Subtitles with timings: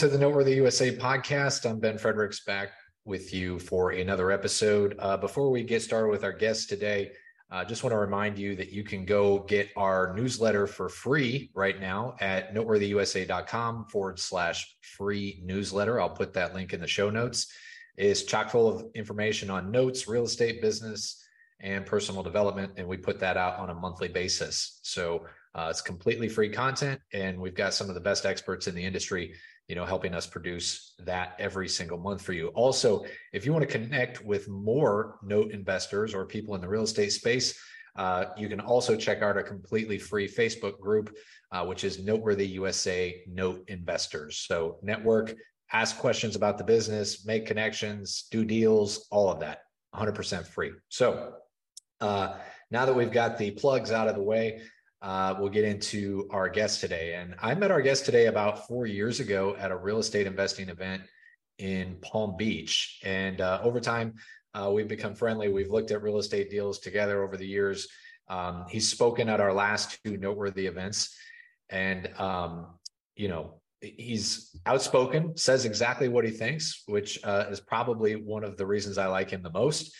[0.00, 1.68] To the Noteworthy USA podcast.
[1.68, 2.70] I'm Ben Fredricks back
[3.04, 4.96] with you for another episode.
[4.98, 7.10] Uh, before we get started with our guests today,
[7.50, 10.88] I uh, just want to remind you that you can go get our newsletter for
[10.88, 16.00] free right now at noteworthyusa.com forward slash free newsletter.
[16.00, 17.52] I'll put that link in the show notes.
[17.98, 21.22] It's chock full of information on notes, real estate business,
[21.60, 22.72] and personal development.
[22.78, 24.80] And we put that out on a monthly basis.
[24.82, 28.74] So uh, it's completely free content, and we've got some of the best experts in
[28.74, 29.34] the industry,
[29.70, 32.48] you know, helping us produce that every single month for you.
[32.48, 36.82] Also, if you want to connect with more note investors or people in the real
[36.82, 37.56] estate space,
[37.94, 41.16] uh, you can also check out our completely free Facebook group,
[41.52, 44.38] uh, which is Noteworthy USA Note Investors.
[44.38, 45.36] So, network,
[45.72, 49.60] ask questions about the business, make connections, do deals, all of that,
[49.94, 50.72] 100% free.
[50.88, 51.34] So,
[52.00, 52.38] uh,
[52.72, 54.62] now that we've got the plugs out of the way,
[55.02, 57.14] uh, we'll get into our guest today.
[57.14, 60.68] And I met our guest today about four years ago at a real estate investing
[60.68, 61.02] event
[61.58, 63.00] in Palm Beach.
[63.02, 64.14] And uh, over time,
[64.54, 65.48] uh, we've become friendly.
[65.48, 67.88] We've looked at real estate deals together over the years.
[68.28, 71.16] Um, he's spoken at our last two noteworthy events.
[71.70, 72.66] And, um,
[73.14, 78.56] you know, he's outspoken, says exactly what he thinks, which uh, is probably one of
[78.56, 79.94] the reasons I like him the most.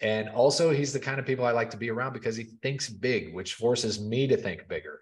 [0.00, 2.88] And also, he's the kind of people I like to be around because he thinks
[2.88, 5.00] big, which forces me to think bigger,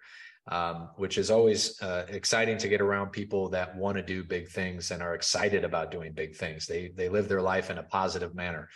[0.49, 4.49] um, which is always uh, exciting to get around people that want to do big
[4.49, 6.65] things and are excited about doing big things.
[6.65, 8.67] They they live their life in a positive manner.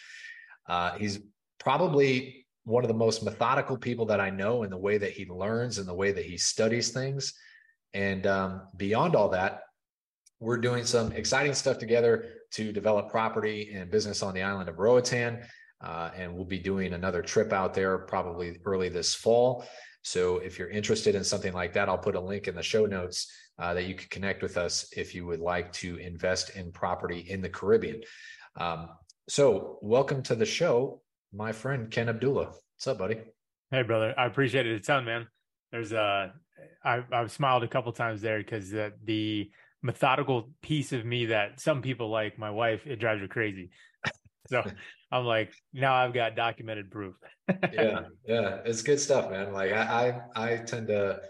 [0.68, 1.20] Uh, he's
[1.60, 5.26] probably one of the most methodical people that I know in the way that he
[5.26, 7.34] learns and the way that he studies things.
[7.94, 9.64] And um, beyond all that,
[10.40, 14.80] we're doing some exciting stuff together to develop property and business on the island of
[14.80, 15.42] Roatan.
[15.84, 19.66] Uh, and we'll be doing another trip out there probably early this fall.
[20.02, 22.86] So if you're interested in something like that, I'll put a link in the show
[22.86, 26.72] notes uh, that you can connect with us if you would like to invest in
[26.72, 28.02] property in the Caribbean.
[28.60, 28.90] Um,
[29.28, 31.02] so welcome to the show,
[31.34, 32.48] my friend Ken Abdullah.
[32.48, 33.20] What's up, buddy?
[33.72, 34.14] Hey, brother.
[34.18, 35.28] I appreciate it a ton, man.
[35.72, 36.30] There's uh,
[36.84, 39.50] I, I've smiled a couple times there because the, the
[39.82, 43.72] methodical piece of me that some people like, my wife, it drives her crazy.
[44.48, 44.64] So
[45.12, 47.16] I'm like, now I've got documented proof.
[47.72, 49.54] yeah, yeah, it's good stuff, man.
[49.54, 51.22] Like I, I, I tend to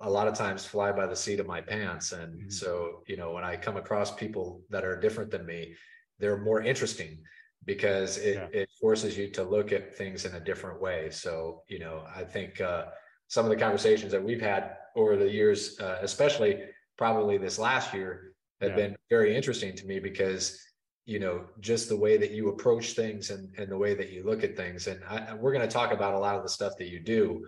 [0.00, 2.50] a lot of times fly by the seat of my pants, and mm-hmm.
[2.50, 5.74] so you know when I come across people that are different than me,
[6.18, 7.18] they're more interesting
[7.64, 8.60] because it yeah.
[8.60, 11.10] it forces you to look at things in a different way.
[11.10, 12.86] So you know, I think uh,
[13.28, 16.62] some of the conversations that we've had over the years, uh, especially
[16.96, 18.76] probably this last year, have yeah.
[18.76, 20.60] been very interesting to me because
[21.06, 24.24] you know just the way that you approach things and, and the way that you
[24.24, 24.86] look at things.
[24.86, 27.46] And I, we're going to talk about a lot of the stuff that you do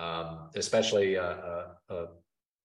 [0.00, 1.24] um, especially a,
[1.90, 2.06] a, a,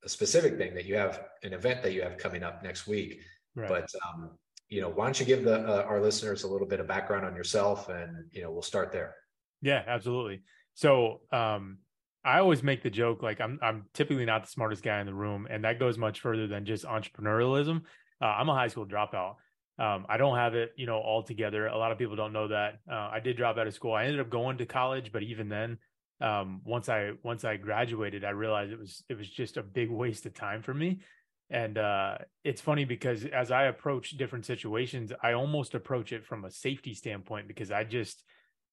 [0.08, 3.20] specific thing that you have an event that you have coming up next week.
[3.56, 3.70] Right.
[3.70, 4.32] but um,
[4.68, 7.26] you know why don't you give the uh, our listeners a little bit of background
[7.26, 9.16] on yourself and you know we'll start there.
[9.62, 10.44] Yeah absolutely.
[10.74, 11.80] So um,
[12.24, 15.14] I always make the joke like I'm I'm typically not the smartest guy in the
[15.14, 17.82] room, and that goes much further than just entrepreneurialism.
[18.22, 19.36] Uh, I'm a high school dropout,
[19.78, 21.68] um, I don't have it, you know, all together.
[21.68, 22.80] A lot of people don't know that.
[22.90, 23.94] Uh, I did drop out of school.
[23.94, 25.78] I ended up going to college, but even then,
[26.22, 29.90] um, once I once I graduated, I realized it was it was just a big
[29.92, 31.02] waste of time for me.
[31.50, 36.44] And uh, it's funny because as I approach different situations, I almost approach it from
[36.44, 38.24] a safety standpoint because I just,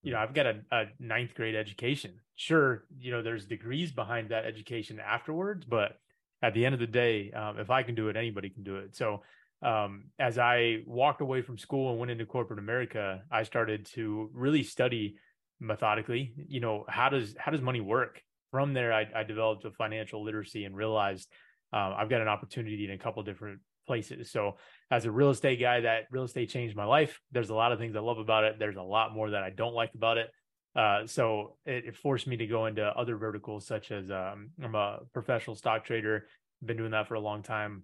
[0.02, 2.14] you know, I've got a, a ninth grade education.
[2.34, 5.98] Sure, you know, there's degrees behind that education afterwards, but
[6.40, 8.76] at the end of the day, um, if I can do it, anybody can do
[8.76, 8.96] it.
[8.96, 9.22] So
[9.62, 14.30] um, as I walked away from school and went into corporate America, I started to
[14.32, 15.16] really study
[15.60, 16.34] methodically.
[16.48, 18.20] You know, how does how does money work?
[18.50, 21.26] From there, I, I developed a financial literacy and realized
[21.72, 24.30] uh, I've got an opportunity in a couple different places.
[24.30, 24.58] So,
[24.90, 27.18] as a real estate guy, that real estate changed my life.
[27.30, 28.58] There's a lot of things I love about it.
[28.58, 30.30] There's a lot more that I don't like about it.
[30.74, 34.74] Uh, so it, it, forced me to go into other verticals, such as um, I'm
[34.74, 36.26] a professional stock trader.
[36.64, 37.82] Been doing that for a long time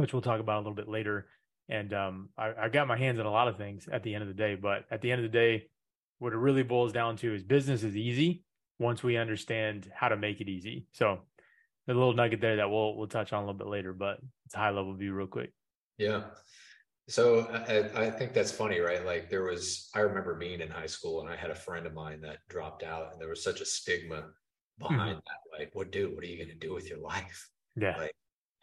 [0.00, 1.26] which we'll talk about a little bit later.
[1.68, 4.22] And um, I, I got my hands on a lot of things at the end
[4.22, 5.68] of the day, but at the end of the day,
[6.18, 8.42] what it really boils down to is business is easy
[8.78, 10.86] once we understand how to make it easy.
[10.92, 11.20] So
[11.88, 14.54] a little nugget there that we'll we'll touch on a little bit later, but it's
[14.54, 15.52] a high level view real quick.
[15.98, 16.22] Yeah.
[17.08, 19.04] So I, I, think that's funny, right?
[19.04, 21.92] Like there was, I remember being in high school and I had a friend of
[21.92, 24.26] mine that dropped out and there was such a stigma
[24.78, 25.10] behind mm-hmm.
[25.14, 25.58] that.
[25.58, 27.48] Like, what do, what are you going to do with your life?
[27.76, 27.96] Yeah.
[27.96, 28.14] Like,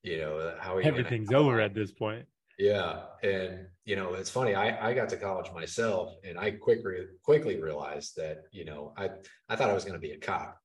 [0.08, 2.26] you know uh, how everything's over at this point
[2.58, 6.96] yeah and you know it's funny i i got to college myself and i quickly
[7.24, 9.10] quickly realized that you know i
[9.50, 10.58] i thought i was going to be a cop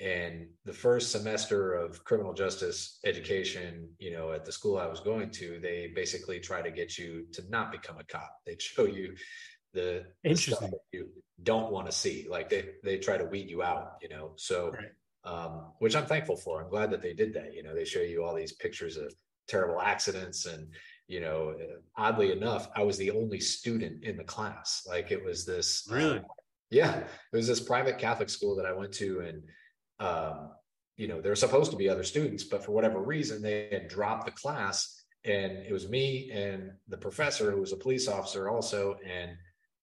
[0.00, 4.98] and the first semester of criminal justice education, you know, at the school I was
[4.98, 8.40] going to, they basically try to get you to not become a cop.
[8.44, 9.14] They show you
[9.72, 10.70] the, the Interesting.
[10.70, 11.08] that you
[11.44, 12.26] don't want to see.
[12.28, 14.32] Like they they try to weed you out, you know.
[14.36, 14.90] So Right.
[15.24, 16.62] Um, which I'm thankful for.
[16.62, 17.54] I'm glad that they did that.
[17.54, 19.14] You know, they show you all these pictures of
[19.48, 20.68] terrible accidents and
[21.08, 24.86] you know, uh, oddly enough, I was the only student in the class.
[24.88, 26.20] Like it was this uh, Really?
[26.70, 29.42] yeah, it was this private Catholic school that I went to, and
[30.00, 30.52] um,
[30.96, 33.88] you know, there were supposed to be other students, but for whatever reason, they had
[33.88, 38.48] dropped the class, and it was me and the professor, who was a police officer,
[38.48, 39.32] also, and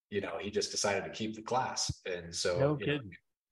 [0.10, 3.00] you know, he just decided to keep the class, and so No you know.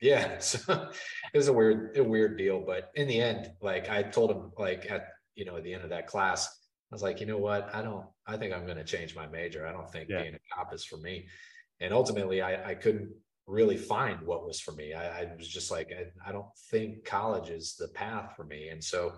[0.01, 0.89] Yeah, so
[1.33, 4.51] it was a weird, a weird deal, but in the end, like I told him,
[4.57, 7.37] like at you know, at the end of that class, I was like, you know
[7.37, 9.67] what, I don't, I think I'm going to change my major.
[9.67, 10.23] I don't think Yeah.
[10.23, 11.27] being a cop is for me,
[11.79, 13.11] and ultimately, I, I couldn't
[13.45, 14.93] really find what was for me.
[14.93, 18.69] I, I was just like, I, I don't think college is the path for me,
[18.69, 19.13] and so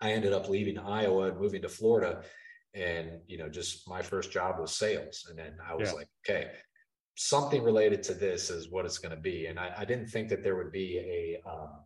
[0.00, 2.22] I ended up leaving Iowa and moving to Florida,
[2.74, 5.94] and you know, just my first job was sales, and then I was Yeah.
[5.94, 6.50] like, okay
[7.20, 9.46] something related to this is what it's going to be.
[9.46, 11.84] And I, I didn't think that there would be a um,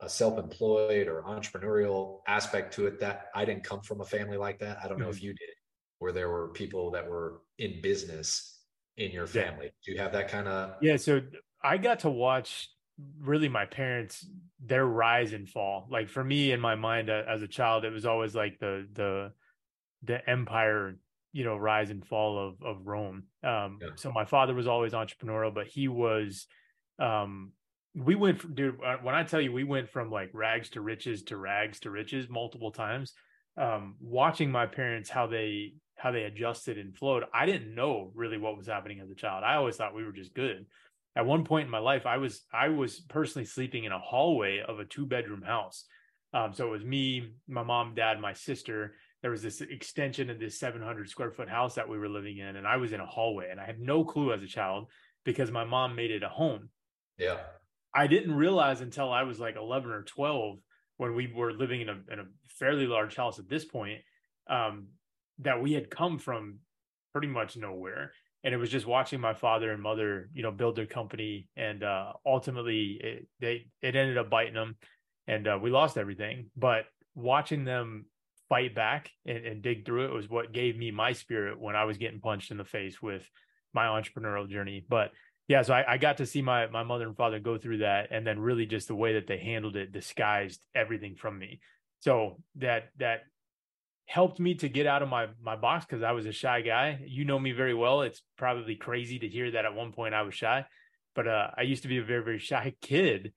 [0.00, 3.00] a self-employed or entrepreneurial aspect to it.
[3.00, 4.78] That I didn't come from a family like that.
[4.82, 5.54] I don't know if you did,
[5.98, 8.62] where there were people that were in business
[8.96, 9.50] in your Yeah.
[9.50, 9.72] family.
[9.84, 10.76] Do you have that kind of?
[10.80, 11.20] Yeah, so
[11.62, 12.70] I got to watch
[13.18, 14.24] really my parents
[14.60, 15.88] their rise and fall.
[15.90, 18.86] Like for me in my mind uh, as a child, it was always like the
[18.92, 19.32] the
[20.04, 20.96] the empire,
[21.32, 23.24] you know, rise and fall of of Rome.
[23.42, 23.88] Um, Yeah.
[23.96, 26.46] so my father was always entrepreneurial, but he was
[26.98, 27.52] um
[27.94, 30.80] we went from dude uh, when I tell you we went from like rags to
[30.80, 33.12] riches to rags to riches multiple times.
[33.56, 37.24] Um, watching my parents how they how they adjusted and flowed.
[37.34, 39.42] I didn't know really what was happening as a child.
[39.42, 40.66] I always thought we were just good.
[41.16, 44.60] At one point in my life, I was I was personally sleeping in a hallway
[44.60, 45.84] of a two bedroom house.
[46.32, 48.94] Um, so it was me, my mom, dad, my sister.
[49.22, 52.56] There was this extension of this 700 square foot house that we were living in,
[52.56, 54.88] and I was in a hallway, and I had no clue as a child
[55.24, 56.68] because my mom made it a home.
[57.18, 57.38] Yeah,
[57.94, 60.58] I didn't realize until I was like 11 or 12
[60.98, 64.00] when we were living in a, in a fairly large house at this point
[64.48, 64.88] um,
[65.40, 66.58] that we had come from
[67.12, 68.12] pretty much nowhere.
[68.44, 71.48] And it was just watching my father and mother, you know, build their company.
[71.56, 74.76] And uh, ultimately it, they, it ended up biting them
[75.26, 76.50] and uh, we lost everything.
[76.56, 76.84] But
[77.14, 78.06] watching them
[78.48, 81.84] fight back and, and dig through it was what gave me my spirit when I
[81.84, 83.28] was getting punched in the face with
[83.74, 84.84] my entrepreneurial journey.
[84.88, 85.12] But
[85.48, 88.08] yeah, so I, I got to see my my mother and father go through that,
[88.10, 91.60] and then really just the way that they handled it disguised everything from me.
[92.00, 93.22] So that that
[94.06, 97.00] helped me to get out of my my box because I was a shy guy.
[97.06, 98.02] You know me very well.
[98.02, 100.66] It's probably crazy to hear that at one point I was shy,
[101.14, 103.32] but uh, I used to be a very very shy kid,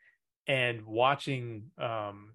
[0.48, 2.34] and watching um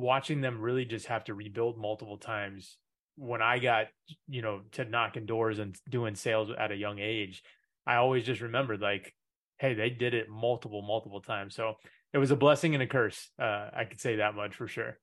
[0.00, 2.78] watching them really just have to rebuild multiple times
[3.16, 3.86] when I got
[4.28, 7.42] you know to knocking doors and doing sales at a young age.
[7.86, 9.14] I always just remembered like,
[9.58, 11.54] hey, they did it multiple, multiple times.
[11.54, 11.74] So
[12.12, 13.30] it was a blessing and a curse.
[13.38, 14.98] Uh, I could say that much for sure.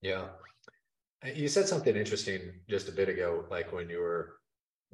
[0.00, 0.28] yeah.
[1.24, 4.38] Uh, You said something interesting just a bit ago, like when you were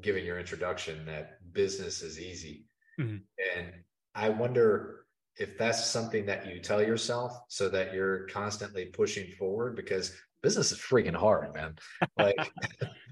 [0.01, 2.67] giving your introduction that business is easy.
[3.01, 3.23] Mhm.
[3.57, 3.85] And
[4.15, 5.07] I wonder
[5.39, 10.73] if that's something that you tell yourself so that you're constantly pushing forward because business
[10.73, 11.77] is freaking hard, man.
[12.17, 12.37] Like,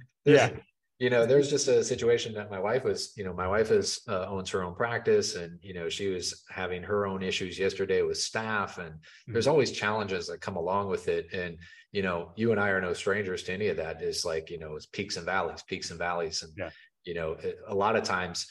[0.25, 0.50] Yeah.
[0.99, 4.00] You know, there's just a situation that my wife was, you know, my wife is
[4.09, 8.00] uh, owns her own practice and, you know, she was having her own issues yesterday
[8.00, 8.95] with staff and
[9.26, 11.26] there's always challenges that come along with it.
[11.35, 11.59] And,
[11.92, 14.00] you know, you and I are no strangers to any of that.
[14.00, 16.42] Is like, you know, it's peaks and valleys, peaks and valleys.
[16.42, 16.71] And, Yeah.
[17.04, 18.47] you know, it- a lot of times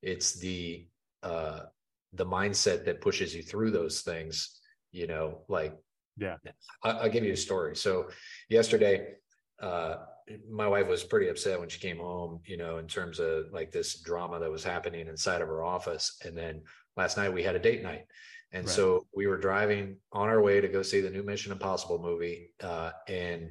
[0.00, 0.86] it's the,
[1.24, 1.62] uh,
[2.12, 4.60] the mindset that pushes you through those things,
[4.92, 5.76] you know, like,
[6.16, 6.36] Yeah.
[6.82, 7.76] I, I'll give you a story.
[7.76, 8.08] So
[8.48, 9.14] yesterday,
[9.60, 9.96] uh,
[10.50, 13.72] my wife was pretty upset when she came home, you know, in terms of like
[13.72, 16.18] this drama that was happening inside of her office.
[16.24, 16.62] And then
[16.96, 18.04] last night we had a date night.
[18.52, 18.74] And Right.
[18.74, 22.52] so we were driving on our way to go see the new Mission Impossible movie.
[22.60, 23.50] Uh, and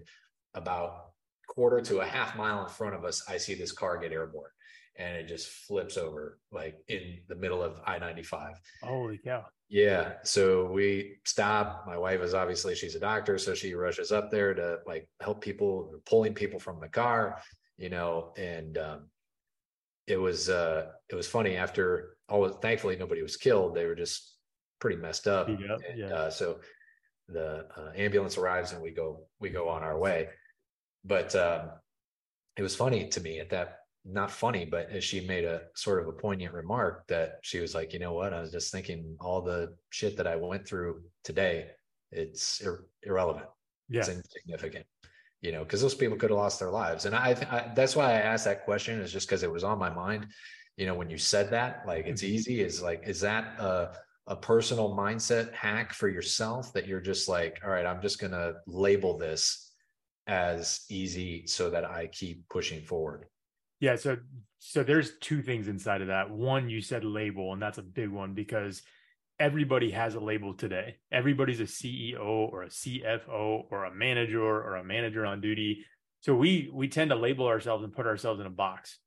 [0.54, 1.12] about
[1.48, 4.52] quarter to a half mile in front of us, I see this car get airborne
[4.98, 8.56] and it just flips over like in the middle of I 95.
[8.82, 9.46] Holy cow.
[9.70, 10.13] Yeah.
[10.24, 11.84] So we stop.
[11.86, 15.42] My wife is obviously she's a doctor, so she rushes up there to like help
[15.42, 17.42] people, pulling people from the car,
[17.77, 19.10] you know, and um
[20.08, 23.75] it was uh it was funny after all thankfully nobody was killed.
[23.75, 24.36] They were just
[24.80, 25.50] pretty messed up.
[25.50, 25.58] Up,
[25.89, 26.08] And, yeah.
[26.08, 26.60] uh, so
[27.27, 30.30] the uh, ambulance arrives and we go we go on our way.
[31.04, 31.72] But um
[32.56, 36.08] it was funny to me at that not funny, but she made a sort of
[36.08, 38.34] a poignant remark that she was like, you know what?
[38.34, 41.68] I was just thinking all the shit that I went through today,
[42.12, 43.48] it's ir- irrelevant.
[43.90, 44.00] Yeah.
[44.00, 44.86] It's insignificant,
[45.42, 47.06] you know, because those people could have lost their lives.
[47.06, 49.78] And I, I that's why I asked that question is just because it was on
[49.80, 50.28] my mind.
[50.78, 52.34] You know, when you said that, like it's mm-hmm.
[52.34, 53.96] easy, is like, is that a,
[54.28, 58.54] a personal mindset hack for yourself that you're just like, all right, I'm just gonna
[58.68, 59.72] label this
[60.28, 63.26] as easy so that I keep pushing forward.
[63.79, 64.17] Yeah, so
[64.60, 66.29] so there's two things inside of that.
[66.29, 68.81] One, you said label, and that's a big one because
[69.39, 70.98] everybody has a label today.
[71.12, 75.86] Everybody's a CEO or a CFO or a manager or a manager on duty.
[76.22, 78.98] So we we tend to label ourselves and put ourselves in a box.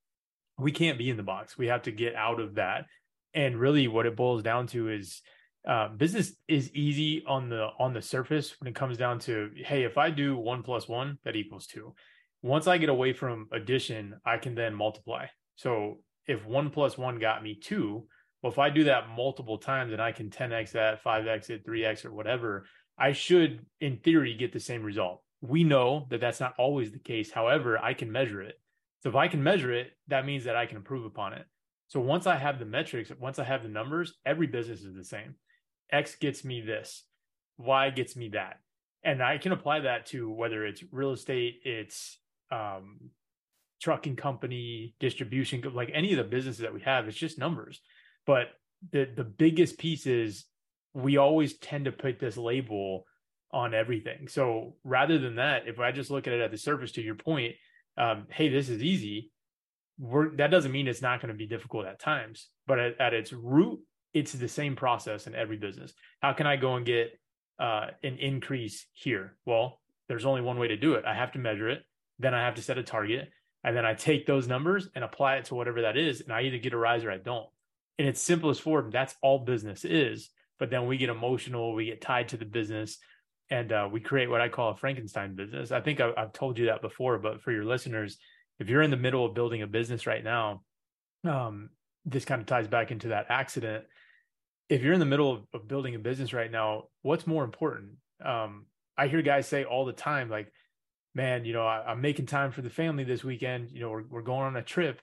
[0.58, 1.58] We can't be in the box.
[1.58, 2.86] We have to get out of that.
[3.34, 5.22] And really what it boils down to is
[5.66, 9.84] uh, business is easy on the on the surface when it comes down to hey
[9.84, 11.94] if i do one plus one that equals two
[12.42, 17.18] once i get away from addition i can then multiply so if one plus one
[17.18, 18.06] got me two
[18.42, 22.04] well, if I do that multiple times and I can 10x that, 5x it, 3x
[22.04, 22.64] or whatever,
[22.98, 25.22] I should, in theory, get the same result.
[25.42, 27.30] We know that that's not always the case.
[27.30, 28.58] However, I can measure it.
[29.02, 31.44] So if I can measure it, that means that I can improve upon it.
[31.88, 35.04] So once I have the metrics, once I have the numbers, every business is the
[35.04, 35.34] same.
[35.90, 37.04] X gets me this,
[37.58, 38.58] Y gets me that.
[39.02, 42.18] And I can apply that to whether it's real estate, it's
[42.50, 43.10] um,
[43.80, 47.80] trucking company, distribution, like any of the businesses that we have, it's just numbers.
[48.26, 48.48] But
[48.92, 50.44] the the biggest piece is
[50.94, 53.04] we always tend to put this label
[53.52, 54.28] on everything.
[54.28, 57.14] So rather than that, if I just look at it at the surface, to your
[57.14, 57.54] point,
[57.96, 59.30] um, hey, this is easy.
[59.98, 63.14] We're, that doesn't mean it's not going to be difficult at times, but at, at,
[63.14, 63.80] its root,
[64.14, 65.92] it's the same process in every business.
[66.22, 67.18] How can I go and get
[67.58, 69.36] uh, an increase here?
[69.44, 71.04] Well, there's only one way to do it.
[71.04, 71.82] I have to measure it.
[72.20, 73.30] Then I have to set a target.
[73.64, 76.20] And then I take those numbers and apply it to whatever that is.
[76.20, 77.48] And I either get a rise or I don't
[78.00, 80.30] in its simplest form, that's all business is.
[80.58, 82.96] But then we get emotional, we get tied to the business,
[83.50, 85.70] and uh, we create what I call a Frankenstein business.
[85.70, 88.16] I think I, I've told you that before, but for your listeners,
[88.58, 90.62] if you're in the middle of building a business right now,
[91.24, 91.68] um,
[92.06, 93.84] this kind of ties back into that accident.
[94.70, 97.96] If you're in the middle of, of building a business right now, what's more important?
[98.24, 98.64] Um,
[98.96, 100.50] I hear guys say all the time, like,
[101.14, 103.70] man, you know, I, am making time for the family this weekend.
[103.72, 105.00] You know, we're, we're going on a trip.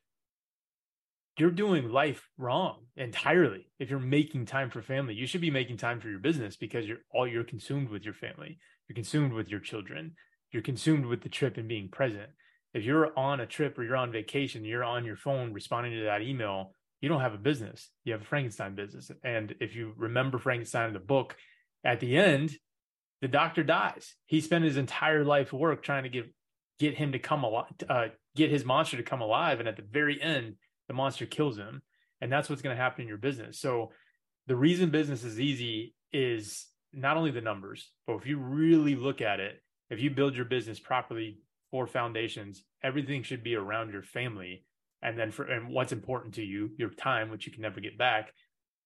[1.38, 5.14] You're doing life wrong entirely if you're making time for family.
[5.14, 8.16] You should be making time for your business because you're all you're consumed with your
[8.16, 8.58] family.
[8.88, 10.16] You're consumed with your children.
[10.52, 12.30] You're consumed with the trip and being present.
[12.74, 16.06] If you're on a trip or you're on vacation you're on your phone responding to
[16.06, 16.72] that email
[17.02, 17.90] you don't have a business.
[18.04, 19.12] You have a frankenstein business.
[19.24, 21.36] And if you remember frankenstein in the book
[21.84, 22.56] at the end
[23.21, 24.15] the doctor dies.
[24.25, 26.33] He spent his entire life work trying to get
[26.79, 29.59] get him to come alive uh, get his monster to come alive.
[29.59, 30.55] And at the very end
[30.88, 31.81] the monster kills him.
[32.21, 33.59] And that's what's going to happen in your business.
[33.59, 33.91] So
[34.47, 39.21] the reason business is easy is not only the numbers but if you really look
[39.21, 41.39] at it if you build your business properly
[41.71, 44.63] for foundations everything should be around your family.
[45.01, 47.97] And then for and what's important to you your time which you can never get
[47.97, 48.31] back.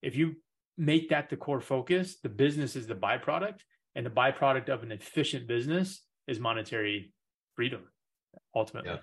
[0.02, 0.36] If you
[0.78, 3.60] make that the core focus the business is the byproduct
[3.96, 7.14] and the byproduct of an efficient business is monetary
[7.56, 7.82] freedom
[8.56, 8.98] ultimately yeah.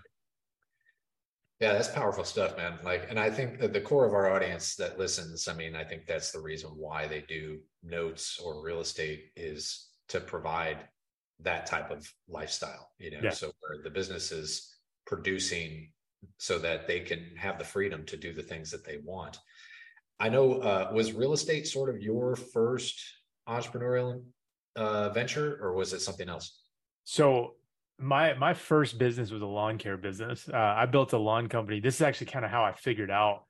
[1.61, 2.79] Yeah, that's powerful stuff, man.
[2.85, 5.83] Like, and I think that the core of our audience that listens, I mean, I
[5.83, 10.79] think that's the reason why they do notes or real estate is to provide
[11.41, 13.31] that type of lifestyle, you know, yeah.
[13.31, 15.91] so where the business is producing
[16.37, 19.39] so that they can have the freedom to do the things that they want.
[20.21, 23.01] I know, uh, was real estate sort of your first
[23.49, 24.23] entrepreneurial
[24.77, 26.63] uh, venture or was it something else?
[27.05, 27.55] So
[27.99, 30.49] my my first business was a lawn care business.
[30.49, 31.81] Uh, I built a lawn company.
[31.81, 33.45] This is actually kind of how I figured out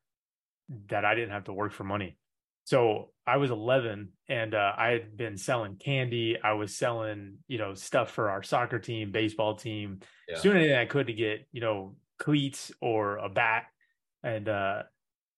[0.89, 2.17] that I didn't have to work for money.
[2.65, 6.37] So I was 11 and uh, I had been selling candy.
[6.43, 10.39] I was selling, you know, stuff for our soccer team, baseball team, yeah.
[10.43, 13.65] doing anything I could to get, you know, cleats or a bat.
[14.23, 14.83] And uh,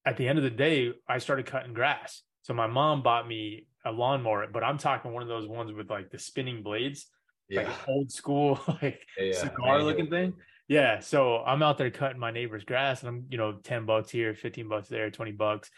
[0.05, 2.23] at the end of the day, I started cutting grass.
[2.43, 5.91] So my mom bought me a lawnmower, but I'm talking one of those ones with
[5.91, 7.07] like the spinning blades
[7.51, 7.63] yeah.
[7.63, 10.33] like old school, like yeah, cigar looking thing.
[10.69, 11.01] Yeah.
[11.01, 14.35] So I'm out there cutting my neighbor's grass and I'm, you know, 10 bucks here,
[14.35, 15.69] 15 bucks there, 20 bucks.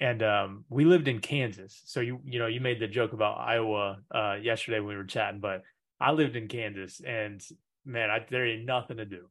[0.00, 1.82] And um, we lived in Kansas.
[1.84, 5.04] So you, you know, you made the joke about Iowa uh, yesterday when we were
[5.04, 5.62] chatting, but
[6.00, 7.42] I lived in Kansas and
[7.84, 9.28] man, I, there ain't nothing to do.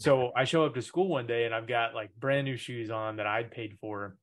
[0.00, 2.90] So I show up to school one day and I've got like brand new shoes
[2.90, 4.16] on that I'd paid for.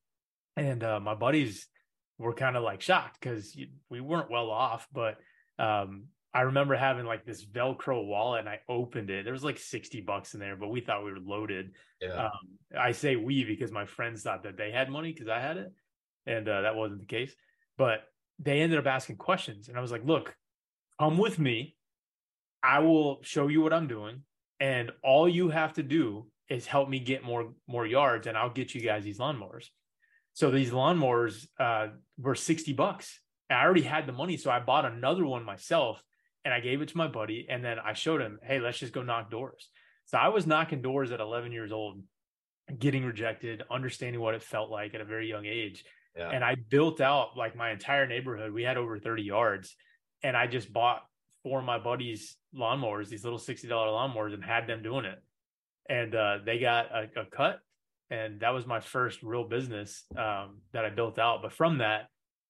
[0.56, 1.68] And uh, my buddies
[2.18, 3.56] were kind of like shocked because
[3.88, 5.18] we weren't well off, but
[5.58, 9.24] um, I remember having like this Velcro wallet and I opened it.
[9.24, 11.72] There was like 60 bucks in there, but we thought we were loaded.
[12.00, 12.26] Yeah.
[12.26, 15.56] Um, I say we because my friends thought that they had money because I had
[15.56, 15.72] it.
[16.26, 17.34] And uh, that wasn't the case.
[17.78, 18.00] But
[18.38, 19.68] they ended up asking questions.
[19.68, 20.34] And I was like, look,
[21.00, 21.76] come with me.
[22.62, 24.22] I will show you what I'm doing.
[24.60, 28.50] And all you have to do is help me get more more yards and I'll
[28.50, 29.68] get you guys these lawnmowers.
[30.38, 33.18] So these lawnmowers uh, were 60 bucks.
[33.50, 34.36] I already had the money.
[34.36, 36.00] So I bought another one myself
[36.44, 37.48] and I gave it to my buddy.
[37.50, 39.68] And then I showed him, hey, let's just go knock doors.
[40.04, 42.04] So I was knocking doors at 11 years old,
[42.78, 45.84] getting rejected, understanding what it felt like at a very young age.
[46.16, 46.30] Yeah.
[46.30, 48.52] And I built out like my entire neighborhood.
[48.52, 49.74] We had over 30 yards.
[50.22, 51.02] And I just bought
[51.42, 55.20] four of my buddies' lawnmowers, these little $60 lawnmowers, and had them doing it.
[55.90, 57.58] And uh, they got a, a, cut.
[58.10, 61.42] And that was my first real business um, that I built out.
[61.42, 62.08] But from that,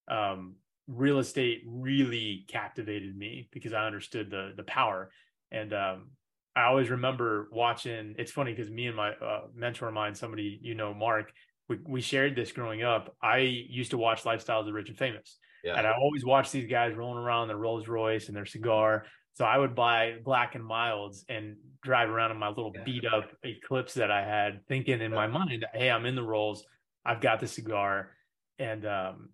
[0.08, 0.54] um,
[0.86, 5.10] real estate really captivated me because I understood the the power.
[5.50, 6.10] And um,
[6.56, 8.14] I always remember watching.
[8.18, 11.32] It's funny because me and my uh, mentor of mine, somebody you know, Mark,
[11.68, 13.14] we we shared this growing up.
[13.22, 15.76] I used to watch Lifestyles of the Rich and Famous, yeah.
[15.76, 19.06] and I always watched these guys rolling around in their Rolls Royce and their cigar.
[19.38, 22.82] So I would buy Black and Milds and drive around in my little Yeah.
[22.82, 26.66] beat up Eclipse that I had, thinking in my mind, "Hey, I'm in the Rolls.
[27.04, 28.16] I've got the cigar."
[28.58, 29.28] And um,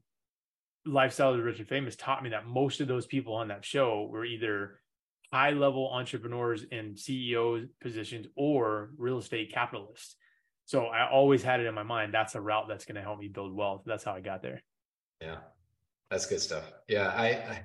[0.85, 3.65] lifestyle of the rich and famous taught me that most of those people on that
[3.65, 4.83] show were either
[5.33, 10.17] high level entrepreneurs in CEO positions or real estate capitalists.
[10.67, 13.21] So I always had it in my mind that's a route that's going to help
[13.21, 13.85] me build wealth.
[13.87, 14.63] That's how I got there.
[15.23, 15.39] Yeah,
[16.11, 16.71] that's good stuff.
[16.89, 17.65] Yeah, I, I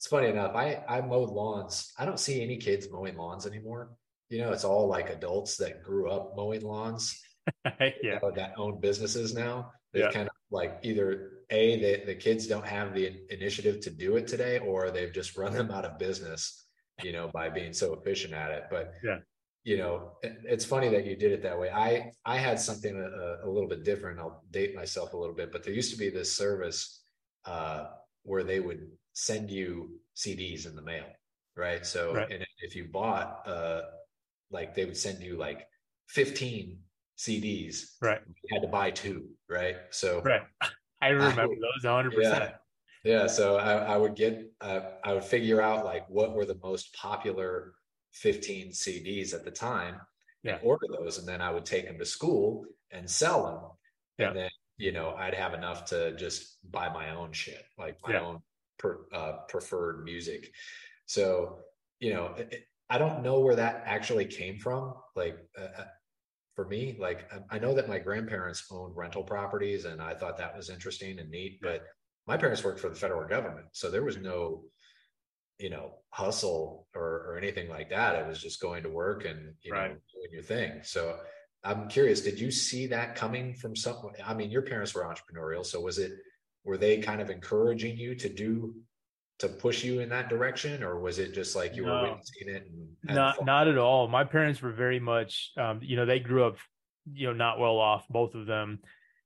[0.00, 0.54] it's funny enough.
[0.56, 1.92] I I mowed lawns.
[1.98, 3.90] I don't see any kids mowing lawns anymore.
[4.30, 7.20] You know, it's all like adults that grew up mowing lawns.
[7.80, 8.18] you yeah.
[8.22, 9.72] know, that own businesses now.
[9.92, 10.10] They've Yeah.
[10.10, 14.26] kind of like either a the, the kids don't have the initiative to do it
[14.26, 16.64] today, or they've just run them out of business.
[17.02, 18.64] You know, by being so efficient at it.
[18.70, 19.18] But Yeah.
[19.64, 21.68] you know, it- it's funny that you did it that way.
[21.70, 24.18] I I had something a, a little bit different.
[24.18, 27.04] I'll date myself a little bit, but there used to be this service
[27.44, 27.88] uh,
[28.22, 31.06] where they would send you CDs in the mail,
[31.56, 31.84] right?
[31.84, 32.30] So, Right.
[32.30, 33.82] and if you bought, uh,
[34.50, 35.68] like they would send you like
[36.08, 36.82] 15
[37.16, 38.20] CDs, Right.
[38.26, 39.76] you had to buy two, right?
[39.90, 40.42] So, Right.
[41.02, 42.12] I remember those 100%.
[42.22, 42.56] yeah,
[43.04, 43.26] yeah.
[43.26, 46.94] So I, I would get, uh, I would figure out like what were the most
[46.94, 47.74] popular
[48.12, 50.00] 15 CDs at the time,
[50.42, 50.56] Yeah.
[50.56, 53.70] and order those, and then I would take them to school and sell them,
[54.18, 54.28] Yeah.
[54.28, 58.14] and then you know I'd have enough to just buy my own shit, like my
[58.14, 58.20] Yeah.
[58.20, 58.42] own
[58.80, 60.50] per, uh, preferred music.
[61.06, 61.60] So
[62.00, 65.36] you know, it, I don't know where that actually came from, like.
[65.56, 65.84] Uh, uh,
[66.56, 70.36] for me, like I- I know that my grandparents owned rental properties, and I thought
[70.38, 71.58] that was interesting and neat.
[71.62, 71.86] But
[72.26, 74.64] my parents worked for the federal government, so there was no,
[75.58, 78.16] you know, hustle or or anything like that.
[78.16, 79.78] It was just going to work and you know
[80.12, 80.82] doing your thing.
[80.82, 81.20] So
[81.64, 84.14] I'm curious, did you see that coming from someone?
[84.24, 86.12] I mean, your parents were entrepreneurial, so was it
[86.64, 88.74] were they kind of encouraging you to do
[89.38, 91.94] to push you in that direction, or was it just like you No.
[91.94, 92.66] were witnessing it
[93.06, 93.46] and not fun?
[93.46, 94.06] not at all.
[94.06, 96.56] My parents were very much um, you know they grew up
[97.12, 98.80] you know not well off both of them.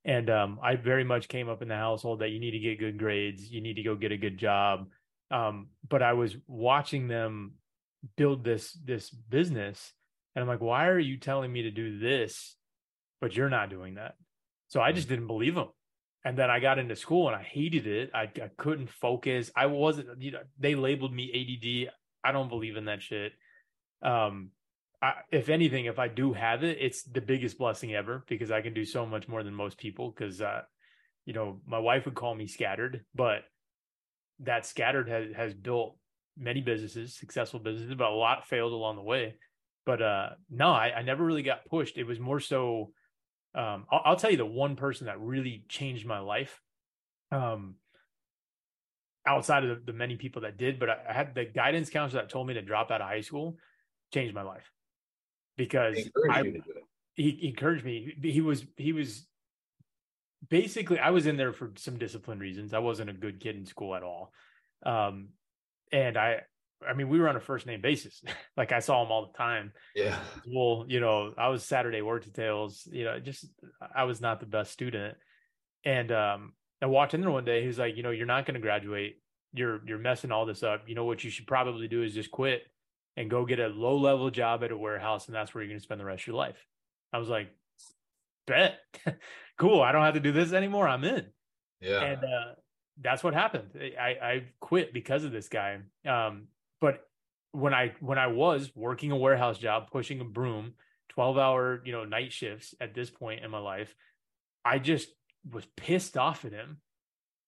[0.05, 2.79] And um, i very much came up in the household that you need to get
[2.79, 4.87] good grades you need to go get a good job.
[5.31, 7.55] Um, but i was watching them
[8.15, 9.91] build this this business
[10.35, 12.55] and i'm like why are you telling me to do this
[13.19, 14.15] but you're not doing that?
[14.67, 15.69] So i just didn't believe them
[16.25, 18.09] and then I got into school and I hated it.
[18.13, 19.51] I, I couldn't focus.
[19.55, 21.93] I wasn't, you know, they labeled me ADD.
[22.27, 23.33] I don't believe in that shit.
[24.01, 24.49] Um,
[25.03, 28.61] I, if anything, if I do have it, it's the biggest blessing ever because I
[28.61, 30.09] can do so much more than most people.
[30.09, 30.61] Because, uh,
[31.25, 33.43] you know, my wife would call me scattered, but
[34.39, 35.95] that scattered has has built
[36.35, 39.35] many businesses, successful businesses, but a lot failed along the way.
[39.85, 41.99] But uh, no, I, I never really got pushed.
[41.99, 42.91] It was more so.
[43.55, 46.61] Um, I'll, I'll tell you the one person that really changed my life.
[47.31, 47.75] Um,
[49.25, 52.21] outside of the, the many people that did, but I, I had the guidance counselor
[52.21, 53.57] that told me to drop out of high school
[54.13, 54.71] changed my life
[55.57, 55.97] because
[56.29, 56.83] I, you to do it.
[57.15, 58.13] he, he encouraged me.
[58.21, 59.25] He he was he was
[60.49, 62.73] basically I was in there for some discipline reasons.
[62.73, 64.31] I wasn't a good kid in school at all,
[64.85, 65.29] um,
[65.91, 66.41] and I
[66.87, 68.21] I mean we were on a first name basis.
[68.57, 69.71] like I saw him all the time.
[69.95, 70.17] Yeah.
[70.47, 72.87] Well, you know, I was Saturday work details.
[72.91, 73.45] You know, just
[73.95, 75.17] I was not the best student,
[75.83, 77.63] and um, I walked in there one day.
[77.65, 79.21] He's like, you know, you're not going to graduate.
[79.53, 80.83] You're you're messing all this up.
[80.87, 82.63] You know what you should probably do is just quit
[83.17, 85.79] and go get a low level job at a warehouse, and that's where you're going
[85.79, 86.57] to spend the rest of your life.
[87.13, 87.47] I was like,
[88.47, 88.77] bet,
[89.57, 89.81] cool.
[89.81, 90.87] I don't have to do this anymore.
[90.87, 91.27] I'm in,
[91.79, 92.01] Yeah.
[92.03, 92.53] and uh,
[93.01, 93.69] that's what happened.
[93.99, 95.79] I I quit because of this guy.
[96.05, 96.47] Um,
[96.85, 96.99] but
[97.51, 100.73] when I when I was working a warehouse job, pushing a broom,
[101.09, 103.95] 12 hour, you know, night shifts at this point in my life,
[104.63, 105.07] I just
[105.51, 106.77] was pissed off at him.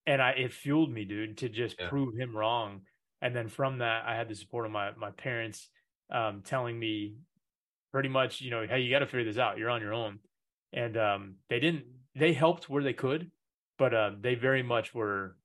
[0.08, 1.88] And I it fueled me, dude, to just yeah.
[1.88, 2.80] prove him wrong.
[3.22, 5.68] And then from that, I had the support of my my parents
[6.12, 7.14] um, telling me
[7.92, 9.56] pretty much, you know, hey, you got to figure this out.
[9.56, 10.18] You're on your own.
[10.72, 11.84] And um, they didn't.
[12.16, 13.30] They helped where they could,
[13.78, 15.36] but uh, they very much were.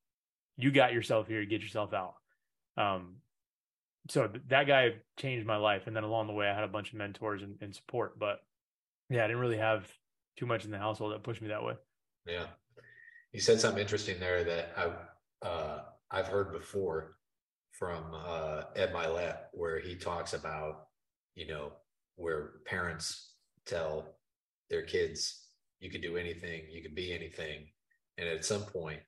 [0.58, 1.46] You got yourself here.
[1.46, 2.16] Get yourself out.
[2.76, 3.18] Um,
[4.10, 5.84] so that guy changed my life.
[5.88, 8.20] And then along the way, I had a bunch of mentors and, and support.
[8.20, 8.40] But
[9.10, 9.88] yeah, I didn't really have
[10.38, 11.74] too much in the household that pushed me that way.
[12.26, 12.48] Yeah,
[13.32, 17.18] you said something interesting there that I uh, I've heard before
[17.72, 20.88] from uh, Ed Mylett, where he talks about
[21.36, 21.74] you know
[22.16, 23.34] where parents
[23.66, 24.16] tell
[24.70, 25.48] their kids
[25.80, 27.68] you can do anything, you can be anything,
[28.18, 29.00] and at some point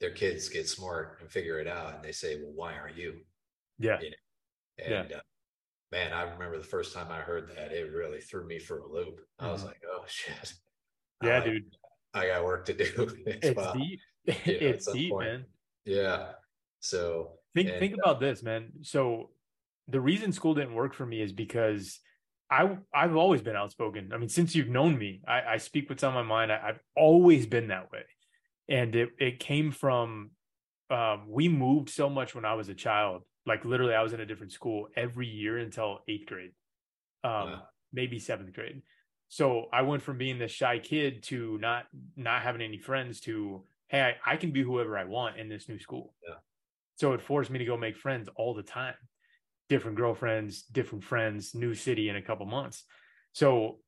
[0.00, 3.20] their kids get smart and figure it out, and they say, "Well, why aren't you?"
[3.78, 3.98] Yeah.
[4.00, 4.16] You know?
[4.84, 5.16] And yeah.
[5.16, 5.20] uh,
[5.92, 8.86] man, I remember the first time I heard that, it really threw me for a
[8.86, 9.20] loop.
[9.20, 9.46] Mm-hmm.
[9.46, 9.68] I was mm-hmm.
[9.68, 10.54] like, oh shit.
[11.22, 11.76] Yeah, uh, dude.
[12.14, 12.84] I got work to do.
[13.26, 13.74] it's well.
[13.74, 14.00] deep.
[14.44, 15.28] You know, it's deep, point.
[15.28, 15.44] man.
[15.86, 16.32] Yeah.
[16.80, 18.70] So think and, think uh, about this, man.
[18.82, 19.30] So
[19.88, 21.98] the reason school didn't work for me is because
[22.50, 24.12] I I've always been outspoken.
[24.12, 26.52] I mean, since you've known me, I, I speak what's on my mind.
[26.52, 28.04] I, have always been that way,
[28.68, 30.30] and it it came from
[30.90, 34.20] um, we moved so much when I was a child like literally, I was in
[34.20, 36.52] a different school every year until eighth grade,
[37.24, 37.62] um, wow.
[37.92, 38.82] maybe seventh grade.
[39.28, 41.84] So I went from being this shy kid to not
[42.16, 45.68] not having any friends to hey, I, I can be whoever I want in this
[45.68, 46.14] new school.
[46.26, 46.36] Yeah.
[46.96, 48.94] So it forced me to go make friends all the time,
[49.68, 52.84] different girlfriends, different friends, new city in a couple months.
[53.32, 53.78] So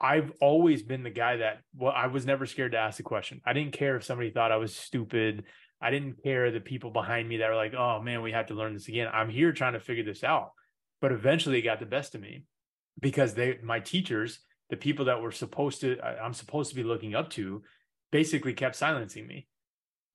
[0.00, 3.40] I've always been the guy that well, I was never scared to ask the question.
[3.44, 5.44] I didn't care if somebody thought I was stupid.
[5.80, 8.54] I didn't care the people behind me that were like, oh man, we have to
[8.54, 9.08] learn this again.
[9.12, 10.52] I'm here trying to figure this out.
[11.00, 12.44] But eventually it got the best of me
[13.00, 17.14] because they, my teachers, the people that were supposed to, I'm supposed to be looking
[17.14, 17.62] up to,
[18.10, 19.46] basically kept silencing me.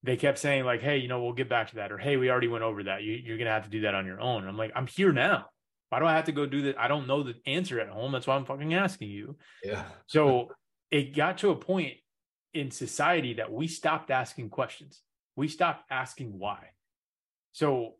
[0.04, 1.91] They kept saying, like, hey, you know, we'll get back to that.
[1.91, 3.04] Or, hey, we already went over that.
[3.04, 4.47] You, you're going to have to do that on your own.
[4.47, 5.45] I'm like, I'm here now.
[5.89, 6.80] Why do I have to go do that?
[6.80, 8.12] I don't know the answer at home.
[8.12, 9.38] That's why I'm fucking asking you.
[9.63, 9.84] Yeah.
[10.08, 10.50] so
[10.89, 11.93] it got to a point
[12.54, 15.02] in society that we stopped asking questions
[15.36, 16.60] we stopped asking why.
[17.54, 17.96] So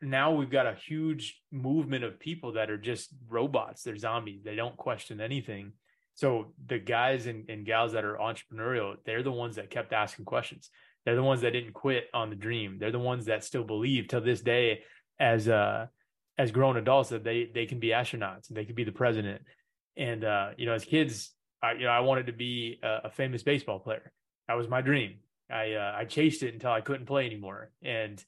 [0.00, 3.82] now we've got a huge movement of people that are just robots.
[3.82, 4.42] They're zombies.
[4.44, 5.72] They don't question anything.
[6.14, 10.26] So the guys and, and gals that are entrepreneurial, they're the ones that kept asking
[10.26, 10.70] questions.
[11.04, 12.78] They're the ones that didn't quit on the dream.
[12.78, 14.82] They're the ones that still believe till this day
[15.20, 15.86] as uh
[16.38, 19.42] as grown adults that they they can be astronauts and they could be the president.
[19.96, 23.10] And uh, you know, as kids, I you know, I wanted to be a, a
[23.10, 24.12] famous baseball player.
[24.48, 25.18] That was my dream.
[25.50, 28.22] I uh, I chased it until I couldn't play anymore, and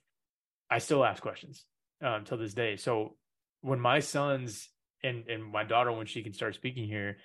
[0.71, 1.65] I still ask questions
[2.03, 2.77] um, till this day.
[2.77, 3.17] So
[3.61, 4.69] when my sons
[5.03, 7.19] and and my daughter, when she can start speaking here,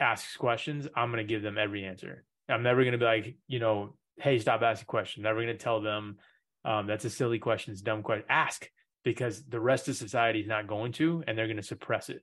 [0.00, 2.24] asks questions, I'm gonna give them every answer.
[2.48, 5.22] I'm never gonna be like, you know, hey, stop asking questions.
[5.22, 6.16] Never gonna tell them
[6.64, 8.24] um, that's a silly question, it's dumb question.
[8.28, 8.68] Ask
[9.04, 12.22] because the rest of society is not going to, and they're gonna suppress it.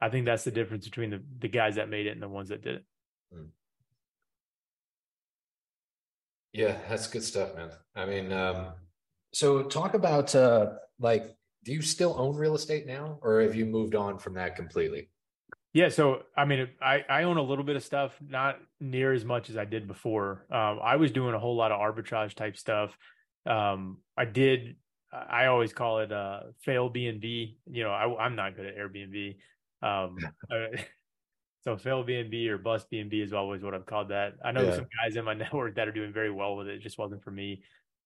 [0.00, 2.48] I think that's the difference between the the guys that made it and the ones
[2.48, 2.84] that did it.
[3.34, 3.48] Mm.
[6.54, 7.70] Yeah, that's good stuff, man.
[7.96, 8.68] I mean, um,
[9.32, 13.66] so talk about uh, like, do you still own real estate now, or have you
[13.66, 15.10] moved on from that completely?
[15.72, 19.24] Yeah, so I mean, I I own a little bit of stuff, not near as
[19.24, 20.46] much as I did before.
[20.48, 22.96] Um, I was doing a whole lot of arbitrage type stuff.
[23.44, 24.76] Um, I did.
[25.12, 27.58] I always call it uh, fail B and B.
[27.68, 29.36] You know, I, am not good at Airbnb.
[29.82, 30.18] Um,
[31.64, 34.34] So fail BNB or bust BNB is always what I've called that.
[34.44, 34.76] I know yeah.
[34.76, 36.74] some guys in my network that are doing very well with it.
[36.74, 37.62] It just wasn't for me.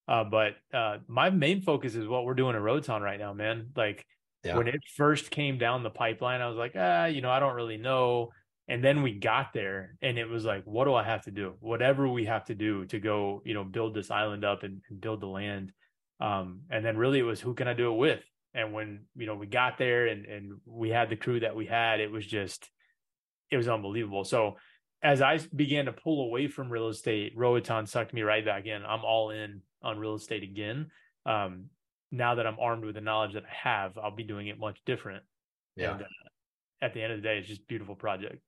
[0.07, 3.67] Uh, but uh, my main focus is what we're doing at Roatan right now, man.
[3.75, 4.05] Like
[4.43, 4.57] yeah.
[4.57, 7.53] when it first came down the pipeline, I was like, ah, you know, I don't
[7.53, 8.29] really know.
[8.69, 11.55] And then we got there and it was like, what do I have to do?
[11.59, 15.01] Whatever we have to do to go, you know, build this island up and, and
[15.01, 15.73] build the land.
[16.21, 18.23] Um, and then really it was who can I do it with?
[18.53, 21.65] And when, you know, we got there and, and we had the crew that we
[21.65, 22.69] had, it was just,
[23.51, 24.23] it was unbelievable.
[24.23, 24.57] So
[25.01, 28.83] as I began to pull away from real estate, Roatan sucked me right back in.
[28.85, 30.91] I'm all in on real estate again.
[31.25, 31.65] Um,
[32.11, 34.79] now that I'm armed with the knowledge that I have, I'll be doing it much
[34.85, 35.23] different.
[35.75, 35.93] Yeah.
[35.93, 36.05] And, uh,
[36.81, 38.41] at the end of the day, it's just beautiful project.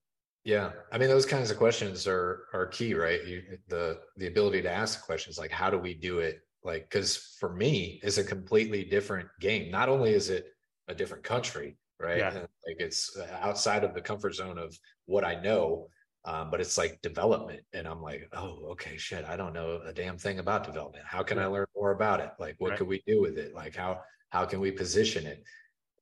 [0.44, 3.24] Yeah, I mean those kinds of questions are are key, right?
[3.26, 6.40] You, the the ability to ask questions like, how do we do it?
[6.64, 9.70] Like, because for me, it's a completely different game.
[9.70, 10.48] Not only is it
[10.88, 12.18] a different country, right?
[12.18, 12.34] Yeah.
[12.34, 15.88] like it's uh, outside of the comfort zone of what I know,
[16.26, 19.94] um, but it's like development, and I'm like, oh, okay, shit, I don't know a
[19.94, 21.06] damn thing about development.
[21.08, 21.40] How can.
[21.40, 22.32] I learn more about it?
[22.40, 22.78] Like, what right.
[22.78, 23.54] could we do with it?
[23.56, 25.44] Like, how How can we position it?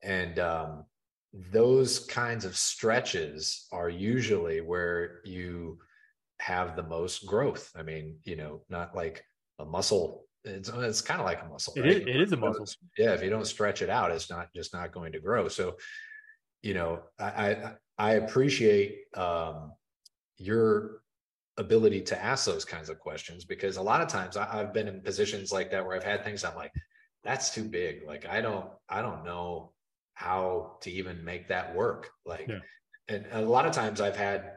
[0.03, 0.85] And um,
[1.33, 5.79] those kinds of stretches are usually where you
[6.39, 7.71] have the most growth.
[7.75, 9.23] I mean, you know, not like
[9.57, 10.25] a muscle.
[10.49, 11.73] It's, it's kind of like a muscle.
[11.75, 11.91] It right?
[11.91, 12.65] is- it is a muscle.
[12.97, 13.13] Yeah.
[13.13, 15.47] If you don't stretch it out, it's not just not going to grow.
[15.47, 15.77] So,
[16.61, 19.73] you know, I, I, I appreciate um,
[20.37, 21.01] your
[21.57, 24.87] ability to ask those kinds of questions because a lot of times I, I've been
[24.87, 26.71] in positions like that where I've had things I'm like,
[27.23, 28.03] that's too big.
[28.07, 29.73] Like I don't, I don't know
[30.13, 32.09] how to even make that work.
[32.25, 32.59] Like, Yeah.
[33.07, 34.53] and a lot of times I've had,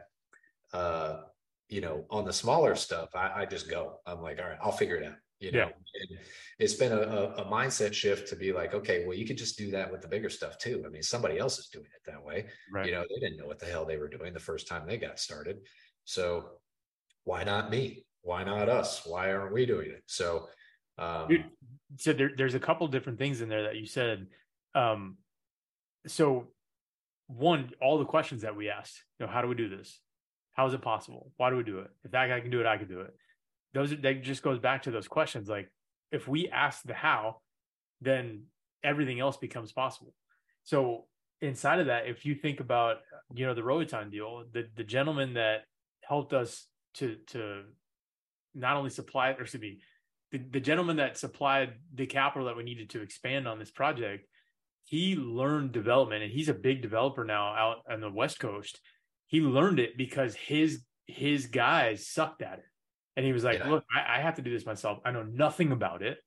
[0.73, 1.21] uh,
[1.69, 3.99] you know, on the smaller stuff, I, I just go.
[4.05, 5.15] I'm like, all right, I'll figure it out.
[5.43, 5.65] You know, Yeah.
[6.09, 6.19] and
[6.57, 7.01] it's been a,
[7.37, 10.07] a, mindset shift to be like, okay, well, you could just do that with the
[10.07, 10.83] bigger stuff too.
[10.85, 12.45] I mean, somebody else is doing it that way.
[12.71, 12.85] Right.
[12.85, 14.97] You know, they didn't know what the hell they were doing the first time they
[14.97, 15.57] got started.
[16.05, 16.51] So
[17.25, 18.05] why not me?
[18.21, 19.05] Why not us?
[19.05, 20.03] Why aren't we doing it?
[20.05, 20.47] So,
[20.97, 21.45] um, Dude,
[21.97, 24.27] so there, there's a couple different things in there that you said.
[24.75, 25.17] Um,
[26.07, 26.47] so
[27.27, 29.99] one, all the questions that we asked, you know, how do we do this?
[30.53, 31.31] How is it possible?
[31.35, 31.89] Why do we do it?
[32.05, 33.13] If that guy can do it, I can do it.
[33.73, 35.49] Those that just goes back to those questions.
[35.49, 35.71] Like
[36.11, 37.37] if we ask the how,
[38.01, 38.43] then
[38.83, 40.13] everything else becomes possible.
[40.63, 41.05] So
[41.41, 42.97] inside of that, if you think about,
[43.33, 45.63] you know, the Roatan deal, the the gentleman that
[46.01, 47.63] helped us to to
[48.53, 49.79] not only supply or excuse me,
[50.31, 54.27] the, the gentleman that supplied the capital that we needed to expand on this project,
[54.83, 58.79] he learned development and he's a big developer now out on the West Coast.
[59.27, 62.65] He learned it because his his guys sucked at it.
[63.15, 63.69] And he was like, Yeah.
[63.69, 64.99] look, I, I have to do this myself.
[65.05, 66.17] I know nothing about it.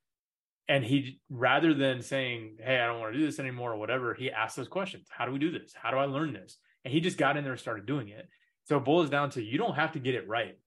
[0.68, 4.14] And he rather than saying, Hey, I don't want to do this anymore or whatever,
[4.14, 5.08] he asked those questions.
[5.10, 5.74] How do we do this?
[5.74, 6.58] How do I learn this?
[6.84, 8.28] And he just got in there and started doing it.
[8.64, 10.58] So it boils down to you don't have to get it right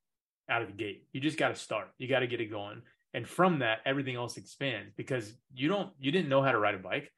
[0.49, 1.05] out of the gate.
[1.11, 1.89] You just got to start.
[1.97, 2.81] You got to get it going.
[3.13, 6.75] And from that, everything else expands because you don't you didn't know how to ride
[6.75, 7.11] a bike,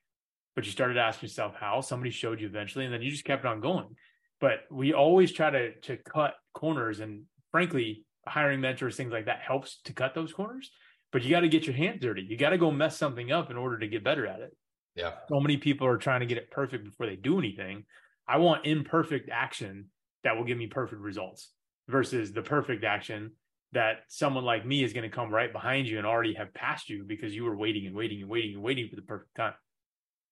[0.55, 1.81] but you started asking yourself how.
[1.81, 3.95] Somebody showed you eventually, and then you just kept on going.
[4.39, 9.39] But we always try to to cut corners, and frankly, hiring mentors, things like that
[9.41, 10.71] helps to cut those corners.
[11.11, 12.21] But you got to get your hands dirty.
[12.21, 14.55] You got to go mess something up in order to get better at it.
[14.95, 17.85] yeah, So many people are trying to get it perfect before they do anything.
[18.27, 19.87] I want imperfect action
[20.23, 21.49] that will give me perfect results
[21.89, 23.31] versus the perfect action
[23.73, 26.89] that someone like me is going to come right behind you and already have passed
[26.89, 29.53] you because you were waiting and waiting and waiting and waiting for the perfect time.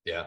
[0.06, 0.25] yeah,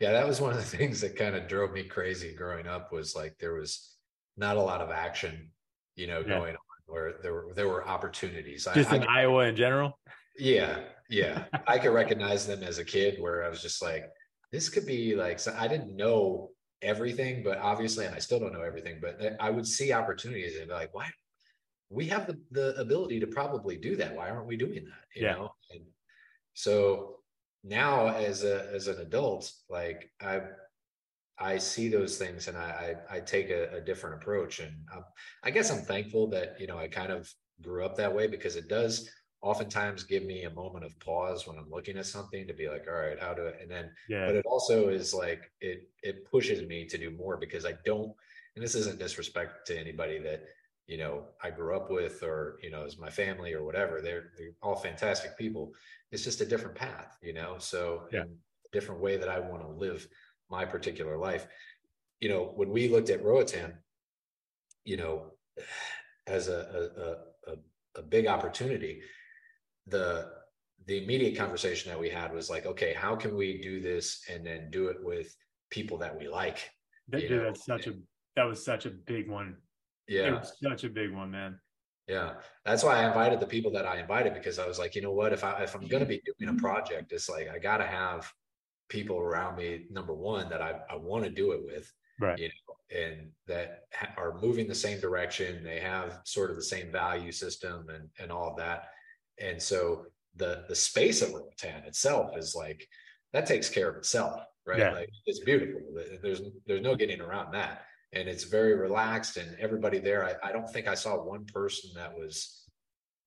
[0.00, 0.12] yeah.
[0.12, 2.92] That was one of the things that kind of drove me crazy growing up.
[2.92, 3.96] Was like there was
[4.36, 5.50] not a lot of action,
[5.96, 6.38] you know, Yeah.
[6.38, 8.66] going on where there were there were opportunities.
[8.74, 9.98] Just I in could- Iowa in general.
[10.38, 11.44] Yeah, yeah.
[11.66, 14.04] I could recognize them as a kid where I was just like,
[14.52, 18.52] this could be like, so I didn't know everything, but obviously, and I still don't
[18.52, 21.08] know everything, but I would see opportunities and be like, why?
[21.90, 24.14] We have the, the ability to probably do that.
[24.14, 25.04] Why aren't we doing that?
[25.14, 25.34] You Yeah.
[25.34, 25.50] know?
[25.72, 25.82] And
[26.54, 27.16] so
[27.64, 30.40] now as a, as an adult, like I,
[31.40, 34.58] I see those things and I, I, I take a, a different approach.
[34.60, 35.04] And um,
[35.42, 38.56] I guess I'm thankful that, you know, I kind of grew up that way because
[38.56, 39.08] it does
[39.40, 42.86] oftentimes give me a moment of pause when I'm looking at something to be like,
[42.88, 44.26] all right, how do I, and then, Yeah.
[44.26, 48.12] but it also is like, it, it pushes me to do more because I don't,
[48.56, 50.42] and this isn't disrespect to anybody that,
[50.86, 54.32] you know, I grew up with or, you know, as my family or whatever, they're,
[54.36, 55.72] they're all fantastic people.
[56.10, 57.58] It's just a different path, you know?
[57.58, 58.24] So Yeah.
[58.72, 60.06] different way that I want to live
[60.50, 61.46] my particular life.
[62.20, 63.74] You know, when we looked at Roatan,
[64.84, 65.32] you know,
[66.26, 66.90] as a,
[67.46, 67.56] a, a,
[67.96, 69.02] a, big opportunity,
[69.86, 70.30] the
[70.86, 74.44] the immediate conversation that we had was like, okay, how can we do this and
[74.46, 75.34] then do it with
[75.70, 76.70] people that we like?
[77.08, 77.94] That, dude, know, that's such a
[78.36, 79.56] that was such a big one.
[80.06, 81.60] Yeah, such a big one, man.
[82.08, 82.34] yeah.
[82.64, 85.12] That's why I invited the people that I invited because I was like, you know
[85.12, 86.64] what, if I if I'm gonna be doing a mm-hmm.
[86.64, 88.32] project, it's like I gotta have
[88.88, 92.38] people around me, number one, that I, I want to do it with, Right.
[92.38, 95.62] you know, and that ha- are moving the same direction.
[95.62, 98.88] They have sort of the same value system and and all of that.
[99.40, 102.88] And so the the space of Roatan itself is like
[103.32, 104.78] that takes care of itself, right?
[104.78, 104.92] Yeah.
[104.92, 105.80] Like it's beautiful.
[106.22, 107.84] There's there's no getting around that.
[108.14, 110.24] And it's very relaxed and everybody there.
[110.24, 112.64] I, I don't think I saw one person that was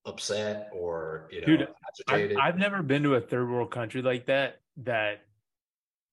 [0.05, 1.67] upset or you know Dude,
[2.09, 2.37] agitated.
[2.37, 4.59] I've never been to a third world country like that.
[4.77, 5.21] That,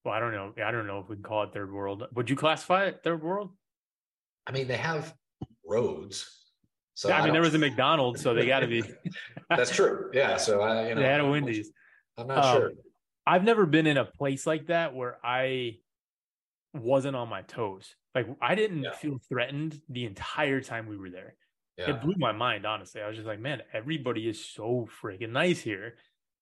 [0.08, 0.52] well, I don't know.
[0.64, 2.04] I don't know if we can call it third world.
[2.14, 3.50] Would you classify it third world?
[4.46, 5.14] I mean, they have
[5.66, 6.46] roads.
[6.94, 8.82] So yeah, I mean, there was a McDonald's, so they got to be.
[9.50, 10.10] That's true.
[10.12, 10.36] Yeah.
[10.36, 11.70] So I, you know, they had a Wendy's.
[12.16, 12.72] I'm not Um, sure.
[13.26, 15.76] I've never been in a place like that where I
[16.74, 17.94] wasn't on my toes.
[18.14, 18.92] Like I didn't Yeah.
[18.92, 21.34] feel threatened the entire time we were there.
[21.76, 21.90] Yeah.
[21.90, 23.02] It blew my mind, honestly.
[23.02, 25.96] I was just like, man, everybody is so freaking nice here.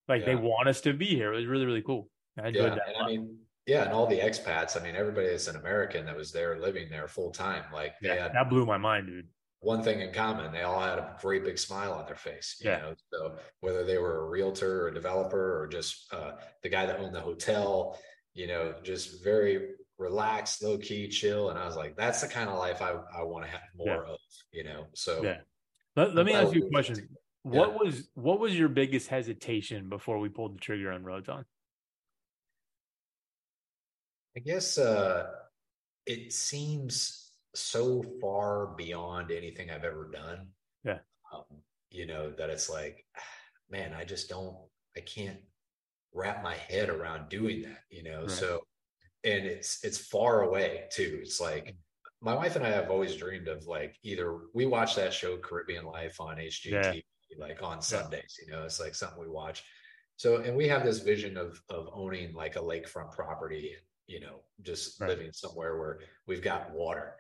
[0.09, 1.33] Like they want us to be here.
[1.33, 2.09] It was really, really cool.
[2.42, 3.02] I enjoyed yeah, that.
[3.02, 4.81] I mean, yeah, and all the expats.
[4.81, 8.09] I mean, everybody that's an American that was there living there full time, like they
[8.09, 9.29] yeah, had that blew my mind, dude.
[9.61, 10.52] one thing in common.
[10.52, 12.57] They all had a great big smile on their face.
[12.61, 12.79] You Yeah.
[12.79, 16.87] know, so whether they were a realtor or a developer or just uh, the guy
[16.87, 17.98] that owned the hotel,
[18.35, 21.50] you know, just very relaxed, low key, chill.
[21.50, 24.05] And I was like, that's the kind of life I, I want to have more
[24.07, 24.18] of,
[24.52, 24.87] you know.
[24.94, 25.40] So Yeah.
[25.96, 27.09] Let, let me ask you a question.
[27.42, 31.44] What was what was your biggest hesitation before we pulled the trigger on Roatan?
[34.37, 35.29] I guess uh,
[36.07, 40.49] it seems so far beyond anything I've ever done.
[40.85, 40.99] Yeah.
[41.33, 41.44] Um,
[41.90, 43.05] you know, that it's like,
[43.70, 44.57] man, I just don't,
[44.96, 45.38] I can't
[46.14, 48.22] wrap my head around doing that, you know?
[48.22, 48.31] Right.
[48.31, 48.61] So,
[49.25, 51.20] and it's, it's far away too.
[51.22, 51.77] It's like,
[52.22, 55.85] my wife and I have always dreamed of like either we watch that show Caribbean
[55.85, 57.03] Life on HGTV
[57.38, 59.62] like on Sundays, you know, it's like something we watch.
[60.16, 63.75] So, and we have this vision of of owning like a lakefront property,
[64.06, 65.10] you know, just Right.
[65.10, 67.16] living somewhere where we've got water.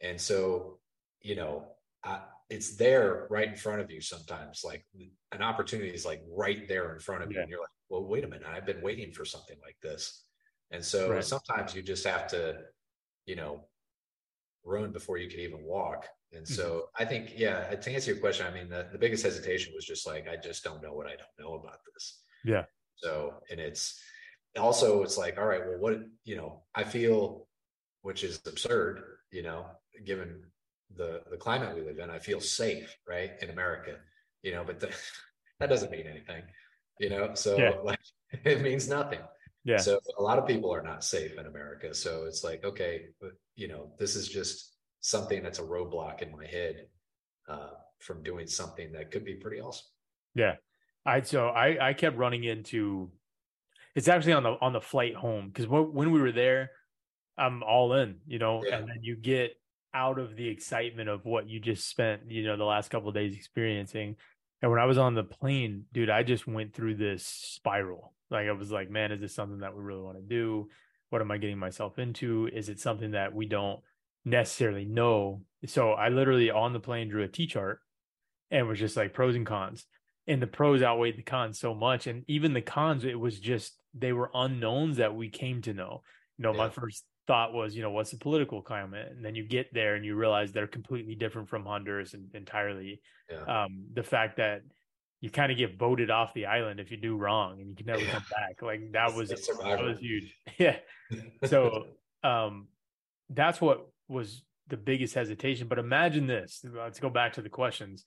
[0.00, 0.78] And so,
[1.20, 1.72] you know,
[2.02, 4.62] I, it's there right in front of you sometimes.
[4.64, 4.84] Like
[5.32, 8.24] an opportunity is like right there in front of you, and you're like, well, wait
[8.24, 10.24] a minute, I've been waiting for something like this.
[10.70, 11.24] And so Right.
[11.24, 12.62] sometimes you just have to,
[13.26, 13.64] you know,
[14.64, 16.06] run before you can even walk.
[16.32, 16.54] And Mm-hmm.
[16.54, 19.84] so I think, yeah, to answer your question, I mean, the, the biggest hesitation was
[19.84, 22.22] just like, I just don't know what I don't know about this.
[22.44, 22.64] Yeah.
[22.96, 24.00] So, and it's
[24.58, 27.46] also, it's like, all right, well, what, you know, I feel,
[28.02, 29.66] which is absurd, you know,
[30.04, 30.42] given
[30.96, 33.96] the, the climate we live in, I feel safe, right, in America,
[34.42, 34.94] you know, but the,
[35.60, 36.42] that doesn't mean anything,
[36.98, 37.72] you know, so Yeah.
[37.84, 38.00] like,
[38.44, 39.20] it means nothing.
[39.64, 39.76] Yeah.
[39.76, 41.94] So a lot of people are not safe in America.
[41.94, 43.06] So it's like, okay,
[43.56, 46.86] you know, this is just something that's a roadblock in my head
[47.48, 49.86] uh, from doing something that could be pretty awesome.
[50.34, 50.56] Yeah.
[51.04, 53.10] I so I I kept running into
[53.94, 56.70] it's actually on the on the flight home because when we were there,
[57.36, 58.78] I'm all in, you know, Yeah.
[58.78, 59.52] and then you get
[59.92, 63.14] out of the excitement of what you just spent, you know, the last couple of
[63.14, 64.16] days experiencing.
[64.62, 68.14] And when I was on the plane, dude, I just went through this spiral.
[68.30, 70.68] Like I was like, man, is this something that we really want to do?
[71.08, 72.48] What am I getting myself into?
[72.52, 73.80] Is it something that we don't
[74.24, 75.42] necessarily know?
[75.66, 77.80] So I literally on the plane drew a T chart
[78.50, 79.86] and was just like pros and cons.
[80.30, 82.06] And the pros outweighed the cons so much.
[82.06, 86.02] And even the cons, it was just they were unknowns that we came to know.
[86.38, 89.08] You know, my first thought was, you know, what's the political climate?
[89.10, 93.00] And then you get there and you realize they're completely different from Honduras and entirely.
[93.30, 93.64] Yeah.
[93.64, 94.62] Um, the fact that
[95.20, 97.86] you kind of get voted off the island if you do wrong and you can
[97.86, 98.12] never Yeah.
[98.12, 98.62] come back.
[98.62, 100.34] Like that was that was huge.
[100.58, 100.76] Yeah
[101.44, 101.86] so
[102.22, 102.68] um
[103.30, 108.04] that's what was the biggest hesitation but imagine this let's go back to the questions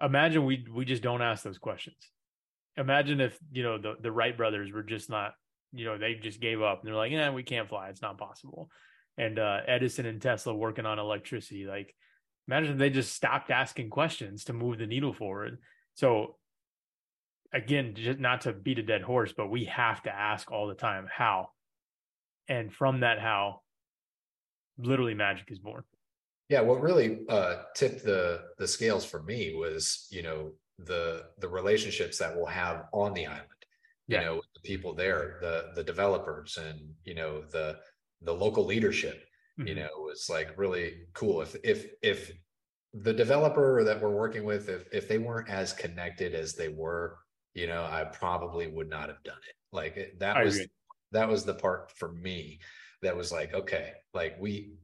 [0.00, 1.96] imagine we we just don't ask those questions.
[2.76, 5.32] Imagine if you know the the wright brothers were just not
[5.72, 7.88] you know they just gave up and they're like yeah we can't fly.
[7.88, 8.70] It's not possible.
[9.16, 11.94] And uh edison and tesla working on electricity like
[12.46, 15.58] imagine if they just stopped asking questions to move the needle forward.
[15.94, 16.36] So
[17.52, 20.74] again just not to beat a dead horse but we have to ask all the
[20.74, 21.50] time how?
[22.48, 23.60] And from that how
[24.78, 25.82] literally magic is born
[26.48, 31.48] Yeah, what really uh, tipped the the scales for me was, you know, the the
[31.48, 33.48] relationships that we'll have on the island.
[34.08, 37.80] You know, the people there, the the developers, and you know the
[38.22, 39.24] the local leadership.
[39.64, 39.76] You Mhm.
[39.76, 41.42] know, was like really cool.
[41.42, 42.32] If if if
[42.94, 47.18] the developer that we're working with, if if they weren't as connected as they were,
[47.54, 49.54] you know, I probably would not have done it.
[49.72, 50.68] Like that I was agree.
[51.12, 52.60] that was the part for me
[53.02, 54.78] that was like, okay, like we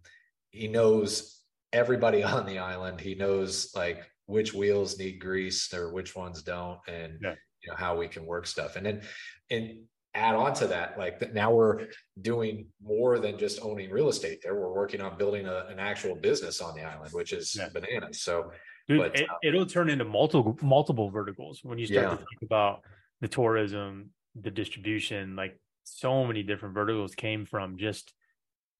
[0.50, 1.43] he knows
[1.74, 3.00] everybody on the island.
[3.00, 7.34] He knows like which wheels need grease or which ones don't, and Yeah.
[7.62, 8.76] you know how we can work stuff.
[8.76, 9.02] And then
[9.50, 9.80] and
[10.14, 11.88] add on to that, like that now we're
[12.20, 14.54] doing more than just owning real estate there.
[14.54, 17.68] We're working on building a, an actual business on the island, which is Yeah.
[17.68, 18.22] bananas.
[18.22, 18.52] So
[18.87, 22.42] Dude, But, it, uh, it'll turn into multiple multiple verticals when you start to think
[22.42, 22.82] about
[23.22, 24.10] the tourism,
[24.40, 25.35] the distribution.
[25.37, 28.12] Like so many different verticals came from just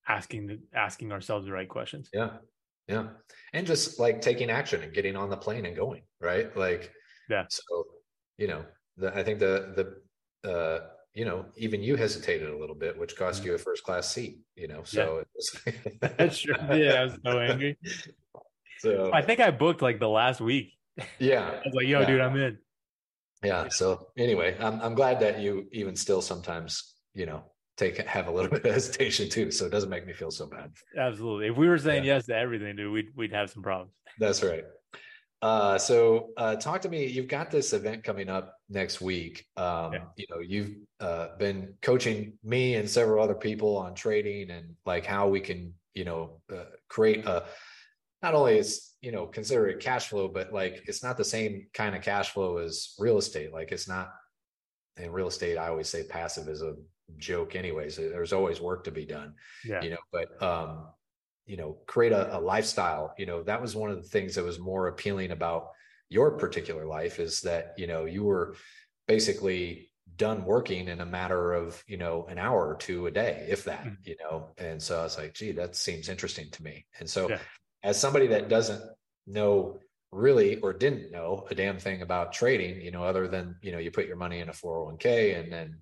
[0.07, 2.11] asking the, asking ourselves the right questions.
[2.13, 2.37] yeah,
[2.89, 3.09] yeah.
[3.53, 6.55] And just like taking action and getting on the plane and going, right?
[6.57, 6.93] Like
[7.31, 7.45] Yeah.
[7.49, 7.85] So,
[8.39, 8.65] you know,
[8.97, 9.73] the, I think the
[10.43, 13.47] the uh you know, even you hesitated a little bit, which cost Mhm.
[13.47, 14.83] you a first class seat, you know.
[14.85, 15.47] So it was
[16.19, 16.55] That's true.
[16.75, 17.79] Yeah, I was so angry.
[18.81, 20.75] So I think I booked like the last week.
[21.19, 21.49] yeah.
[21.49, 22.07] I was like, "Yo, Yeah.
[22.07, 22.59] dude, I'm in."
[23.43, 23.69] Yeah.
[23.69, 27.45] So anyway, I'm I'm glad that you even still sometimes, you know,
[27.77, 29.51] take have a little bit of hesitation too.
[29.51, 30.73] So it doesn't make me feel so bad.
[30.99, 31.49] Absolutely.
[31.49, 33.93] If we were saying yes to everything, dude, we'd we'd have some problems.
[34.19, 34.65] That's right.
[35.43, 37.07] Uh, so uh, talk to me.
[37.07, 39.45] You've got this event coming up next week.
[39.57, 40.05] Um, yeah.
[40.17, 45.05] You know, you've uh, been coaching me and several other people on trading and like
[45.05, 47.45] how we can, you know, uh, create a.
[48.23, 51.67] Not only is you know consider it cash flow, but like it's not the same
[51.75, 53.53] kind of cash flow as real estate.
[53.53, 54.15] Like it's not
[54.97, 55.59] in real estate.
[55.59, 56.75] I always say passive is a
[57.17, 57.97] joke, anyways.
[57.97, 59.35] There's always work to be done.
[59.65, 59.83] Yeah.
[59.83, 60.87] You know, but um,
[61.47, 64.45] you know create a, a, lifestyle you know that was one of the things that
[64.45, 65.69] was more appealing about
[66.09, 68.55] your particular life is that you know you were
[69.07, 73.47] basically done working in a matter of you know an hour or two a day
[73.49, 73.95] if that mm-hmm.
[74.05, 77.29] you know and so i was like gee that seems interesting to me and so
[77.29, 77.39] yeah.
[77.83, 78.83] as somebody that doesn't
[79.27, 79.79] know
[80.13, 83.79] really or didn't know a damn thing about trading you know other than you know
[83.79, 85.79] you put your money in a 401k and then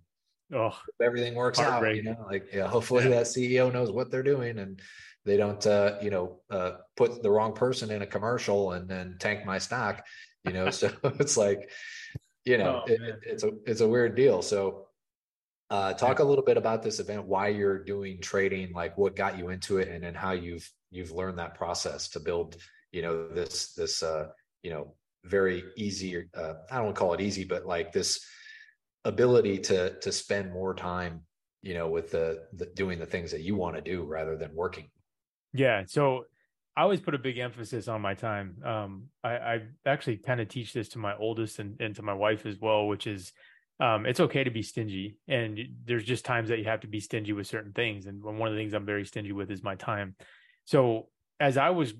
[0.53, 3.11] oh everything works out you know like yeah hopefully yeah.
[3.11, 4.81] that ceo knows what they're doing and
[5.25, 9.17] they don't uh, you know uh, put the wrong person in a commercial and then
[9.21, 10.03] tank my stock
[10.45, 10.71] you know?
[10.71, 11.71] So it's like
[12.45, 14.43] you know oh, it, it's a it's a weird deal.
[14.43, 14.87] So
[15.71, 19.39] uh, talk a little bit about this event why you're doing trading like what got
[19.39, 22.57] you into it and then how you've you've learned that process to build
[22.91, 24.27] you know this this uh
[24.63, 24.93] you know
[25.25, 28.23] very easy uh i don't call it easy but like this
[29.05, 31.23] ability to to spend more time
[31.61, 34.55] you know with the, the doing the things that you want to do rather than
[34.55, 34.89] working
[35.53, 35.85] yeah.
[35.87, 36.25] So
[36.77, 38.57] I always put a big emphasis on my time.
[38.65, 42.15] Um, I, I actually kind of teach this to my oldest and, and to my
[42.15, 43.33] wife as well, which is
[43.79, 45.17] um, it's okay to be stingy.
[45.29, 48.07] And there's just times that you have to be stingy with certain things.
[48.07, 50.17] And one of the things I'm very stingy with is my time.
[50.65, 51.09] So
[51.41, 51.93] as I was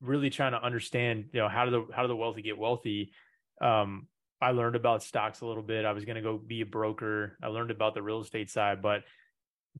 [0.00, 3.12] really trying to understand, you know, how do the how do the wealthy get wealthy?
[3.60, 4.06] Um,
[4.40, 5.84] I learned about stocks a little bit.
[5.84, 7.38] I was going to go be a broker.
[7.42, 9.02] I learned about the real estate side, but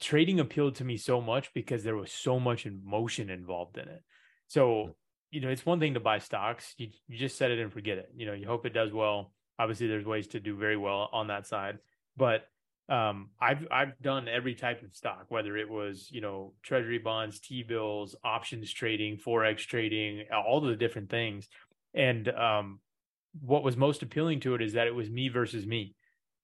[0.00, 4.02] trading appealed to me so much because there was so much emotion involved in it.
[4.48, 4.96] So,
[5.30, 6.74] you know, it's one thing to buy stocks.
[6.78, 8.10] You, you just set it and forget it.
[8.16, 9.32] You know, you hope it does well.
[9.58, 11.78] Obviously, there's ways to do very well on that side,
[12.16, 12.46] but
[12.88, 17.40] um, I've I've done every type of stock, whether it was you know treasury bonds,
[17.40, 21.48] T bills, options trading, forex trading, all the different things.
[21.94, 22.80] And um,
[23.40, 25.94] what was most appealing to it is that it was me versus me.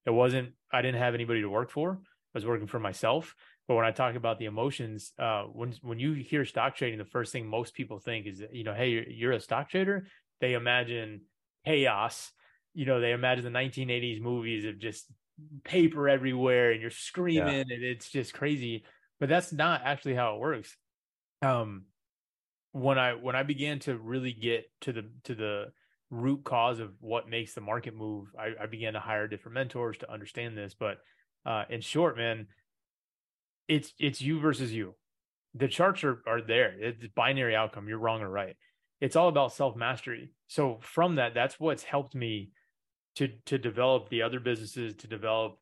[0.07, 2.01] It wasn't I didn't have anybody to work for.
[2.03, 3.35] I was working for myself.
[3.69, 7.05] But when I talk about the emotions, uh, when when you hear stock trading, the
[7.05, 10.07] first thing most people think is, that, you know, hey, you're, you're a stock trader.
[10.41, 11.23] They imagine
[11.65, 12.33] chaos.
[12.75, 15.07] You know, they imagine the 1980s movies of just
[15.65, 17.75] paper everywhere and you're screaming yeah.
[17.75, 18.85] and it's just crazy.
[19.21, 20.77] But that's not actually how it works.
[21.43, 21.85] Um,
[22.73, 25.73] when I when I began to really get to the to the
[26.13, 29.97] root cause of what makes the market move, I, I began to hire different mentors
[29.99, 30.77] to understand this.
[30.79, 30.99] But
[31.45, 32.47] uh, in short, man,
[33.67, 34.95] it's it's you versus you.
[35.55, 36.75] The charts are are there.
[36.79, 37.89] It's binary outcome.
[37.89, 38.57] You're wrong or right.
[39.01, 40.31] It's all about self mastery.
[40.47, 42.51] So from that, that's what's helped me
[43.17, 45.59] to to develop the other businesses, to develop,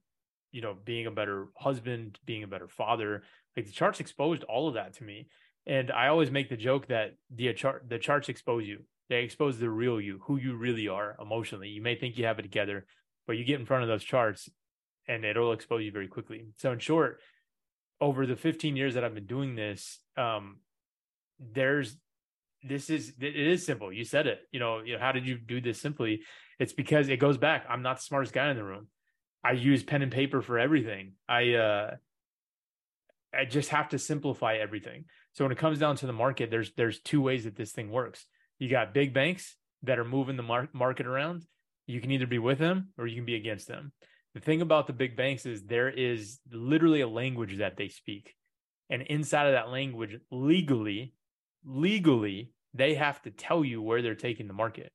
[0.51, 3.23] you know, being a better husband, being a better father.
[3.57, 5.29] Like the charts exposed all of that to me.
[5.67, 8.81] And I always make the joke that the chart the charts expose you.
[9.11, 11.69] They expose the real you, who you really are emotionally.
[11.69, 12.87] You may think you have it together,
[13.27, 14.49] but you get in front of those charts
[15.09, 16.47] and it'll expose you very quickly.
[16.57, 17.21] So in short,
[18.01, 20.59] over the 15 years that I've been doing this, um,
[21.39, 21.97] there's
[22.63, 23.93] this is it is simple.
[23.93, 24.41] You said it.
[24.53, 26.21] You know, you know, how did you do this simply?
[26.59, 27.65] It's because it goes back.
[27.69, 28.89] I'm not the smartest guy in the room.
[29.43, 31.15] I use pen and paper for everything.
[31.29, 31.97] I uh
[33.35, 35.07] I just have to simplify everything.
[35.33, 37.91] So when it comes down to the market, there's there's two ways that this thing
[37.91, 38.27] works.
[38.61, 41.45] You got big banks that are moving the mar- market around.
[41.87, 43.93] You can either be with them or you can be against them
[44.35, 48.35] the thing about the big banks is there is literally a language that they speak.
[48.89, 51.15] And inside of that language, legally,
[51.65, 54.93] legally, they have to tell you where they're taking the market.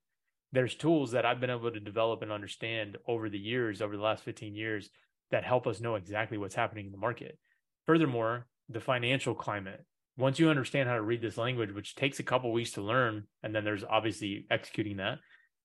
[0.51, 4.03] There's tools that I've been able to develop and understand over the years, over the
[4.03, 4.89] last 15 years,
[5.31, 7.37] that help us know exactly what's happening in the market.
[7.85, 9.85] Furthermore, the financial climate.
[10.17, 13.23] Once you understand how to read this language, which takes a couple weeks to learn,
[13.43, 15.17] and then there's obviously executing that.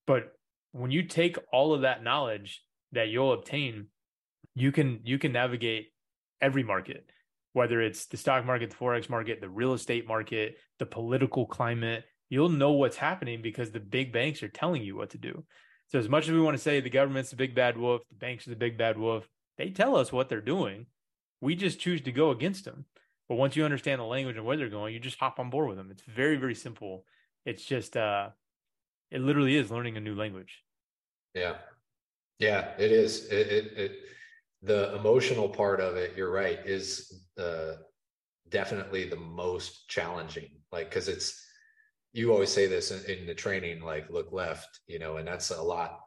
[0.07, 0.32] But
[0.72, 3.86] when you take all of that knowledge that you'll obtain,
[4.55, 5.92] you can you can navigate
[6.40, 7.09] every market,
[7.53, 12.05] whether it's the stock market, the forex market, the real estate market, the political climate.
[12.28, 15.44] You'll know what's happening because the big banks are telling you what to do.
[15.88, 18.16] So as much as we want to say the government's the big bad wolf, the
[18.16, 19.28] banks are the big bad wolf,
[19.59, 20.86] they tell us what they're doing.
[21.40, 22.84] We just choose to go against them.
[23.31, 25.68] But once you understand the language and where they're going, you just hop on board
[25.68, 25.91] with them.
[25.93, 27.05] It's very, very simple.
[27.47, 28.31] It's just uh
[29.11, 30.62] it literally is learning a new language.
[31.35, 31.55] Yeah.
[32.41, 33.26] Yeah, it is.
[33.26, 33.93] It, it, it
[34.62, 37.74] the emotional part of it, you're right, is uh,
[38.49, 40.49] definitely the most challenging.
[40.72, 41.41] Like, because it's
[42.12, 45.51] you always say this in, in the training, like look left, you know, and that's
[45.51, 46.01] a lot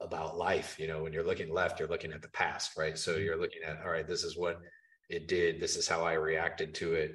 [0.00, 0.76] about life.
[0.80, 2.98] You know, when you're looking left, you're looking at the past, right?
[2.98, 3.24] So mm-hmm.
[3.24, 4.58] you're looking at, all right, this is what
[5.08, 5.60] it did.
[5.60, 7.14] This is how I reacted to it,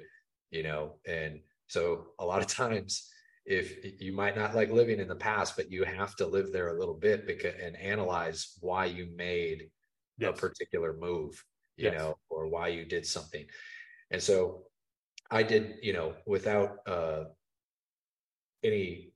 [0.50, 3.08] you know, and so a lot of times
[3.44, 6.68] if you might not like living in the past, but you have to live there
[6.68, 9.68] a little bit because and analyze why you made
[10.18, 10.30] yes.
[10.30, 11.44] a particular move,
[11.76, 11.98] you yes.
[11.98, 13.44] know, or why you did something.
[14.10, 14.64] And so
[15.30, 17.24] I did, you know, without uh
[18.62, 19.12] any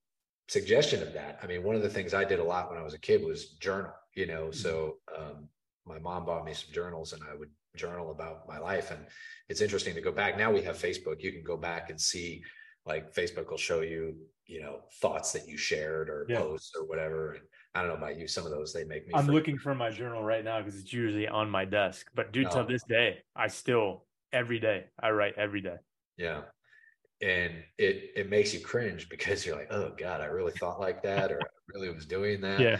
[0.48, 1.38] suggestion of that.
[1.42, 3.24] I mean, one of the things I did a lot when I was a kid
[3.24, 4.44] was journal, you know.
[4.46, 4.58] Mm-hmm.
[4.58, 5.48] So um
[5.84, 8.90] my mom bought me some journals and I would journal about my life.
[8.90, 9.06] And
[9.48, 10.36] it's interesting to go back.
[10.36, 11.22] Now we have Facebook.
[11.22, 12.42] You can go back and see
[12.86, 14.16] like Facebook will show you,
[14.46, 16.38] you know, thoughts that you shared or yeah.
[16.38, 17.32] posts or whatever.
[17.32, 17.42] And
[17.74, 19.12] I don't know about you, some of those they make me.
[19.14, 22.06] I'm looking for my journal right now because it's usually on my desk.
[22.14, 25.76] But dude, to this day, I still every day I write every day.
[26.16, 26.42] Yeah.
[27.22, 31.02] And it it makes you cringe because you're like, oh God, I really thought like
[31.02, 32.60] that, or I really was doing that.
[32.60, 32.78] Yeah.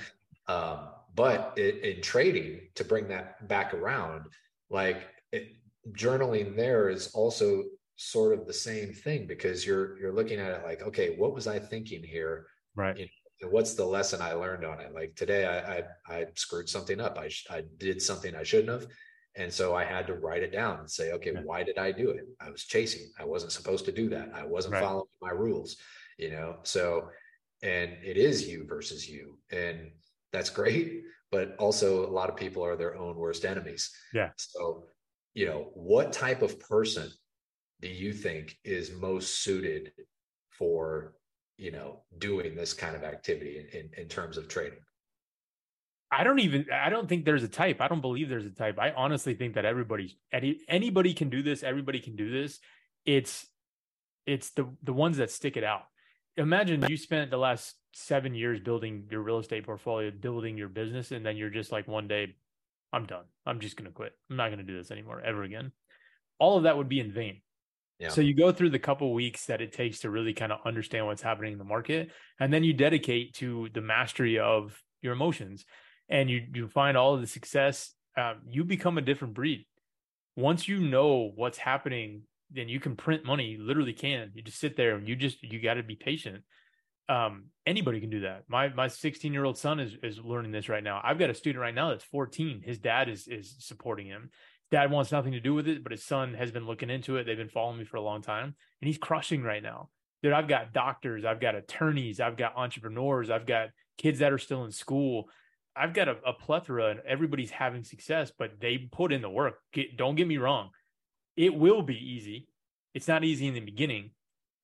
[0.49, 4.26] Um, but it, in trading, to bring that back around,
[4.71, 5.49] like it,
[5.93, 7.64] journaling there is also
[7.97, 11.47] sort of the same thing because you're you're looking at it like okay what was
[11.47, 12.47] i thinking here?
[12.75, 12.97] Right.
[12.99, 13.07] You
[13.43, 14.93] know, what's the lesson i learned on it?
[14.95, 17.19] Like today i i, I screwed something up.
[17.19, 18.91] I, I did something i shouldn't have.
[19.37, 21.41] And so i had to write it down and say okay yeah.
[21.45, 22.27] why did i do it?
[22.41, 23.11] I was chasing.
[23.19, 24.31] I wasn't supposed to do that.
[24.35, 24.83] I wasn't right.
[24.83, 25.77] following my rules
[26.19, 26.57] you know?
[26.62, 27.09] So
[27.62, 29.39] and it is you versus you.
[29.51, 29.91] And
[30.37, 34.84] that's great but also a lot of people are their own worst enemies yeah so
[35.34, 37.11] you know what type of person
[37.80, 39.93] do you think is most suited
[40.51, 41.14] for
[41.57, 44.78] you know doing this kind of activity in, in, terms of trading
[46.11, 47.80] I don't even I don't think there's a type.
[47.80, 48.78] I don't believe there's a type.
[48.78, 52.61] I honestly think that everybody any, anybody can do this, everybody can do this.
[53.05, 53.45] It's
[54.24, 55.82] it's the the ones that stick it out.
[56.37, 61.11] Imagine you spent the last 7 years building your real estate portfolio, building your business
[61.12, 62.37] and then you're just like one day
[62.93, 63.24] I'm done.
[63.45, 64.12] I'm just going to quit.
[64.30, 65.72] I'm not going to do this anymore ever again.
[66.39, 67.41] All of that would be in vain.
[67.99, 68.11] Yeah.
[68.11, 71.07] So you go through the couple weeks that it takes to really kind of understand
[71.07, 75.64] what's happening in the market, and then you dedicate to the mastery of your emotions,
[76.09, 77.95] and you you find all of the success.
[78.16, 79.66] Um, you become a different breed.
[80.37, 83.44] Once you know what's happening, then you can print money.
[83.47, 84.30] You literally can.
[84.34, 86.44] You just sit there and you just you got to be patient.
[87.09, 88.44] Um, anybody can do that.
[88.49, 91.01] My my 16 year old son is is learning this right now.
[91.03, 92.62] I've got a student right now that's 14.
[92.64, 94.30] His dad is is supporting him
[94.70, 97.24] dad wants nothing to do with it, but his son has been looking into it.
[97.24, 99.90] They've been following me for a long time, and he's crushing right now.
[100.22, 103.68] Dude, I've got doctors, I've got attorneys, I've got entrepreneurs, I've got
[103.99, 105.28] kids that are still in school.
[105.76, 109.59] I've got a, a plethora, and everybody's having success, but they put in the work.
[109.72, 110.70] Get, don't get me wrong,
[111.37, 112.49] it will be easy.
[112.95, 114.11] It's not easy in the beginning,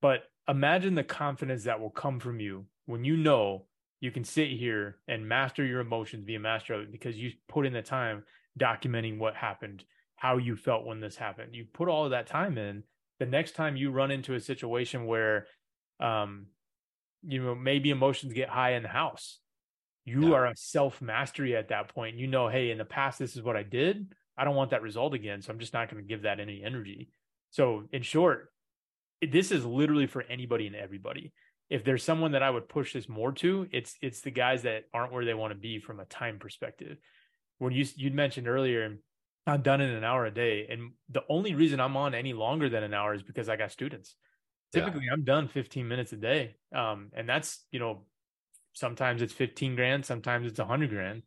[0.01, 3.67] but imagine the confidence that will come from you when you know
[4.01, 7.31] you can sit here and master your emotions, be a master of it because you
[7.49, 8.25] put in the time
[8.59, 9.85] documenting what happened,
[10.17, 11.55] how you felt when this happened.
[11.55, 12.83] You put all of that time in.
[13.21, 15.47] The next time you run into a situation where,
[16.01, 16.47] um,
[17.23, 19.39] you know, maybe emotions get high in the house,
[20.05, 20.35] you yeah.
[20.35, 22.17] are a self mastery at that point.
[22.17, 24.13] You know, hey, in the past, this is what I did.
[24.37, 25.43] I don't want that result again.
[25.43, 27.11] So I'm just not going to give that any energy.
[27.51, 28.49] So, in short,
[29.21, 31.33] this is literally for anybody and everybody.
[31.69, 34.85] If there's someone that I would push this more to, it's it's the guys that
[34.93, 36.99] aren't where they want to be from a time perspective
[37.63, 38.99] when you you mentioned earlier,
[39.47, 42.69] I'm done in an hour a day, and the only reason I'm on any longer
[42.69, 44.17] than an hour is because I got students.
[44.73, 45.13] Typically, yeah.
[45.13, 48.05] I'm done 15 minutes a day, um, and that's you know
[48.73, 51.23] sometimes it's 15 grand, sometimes it's 100 grand.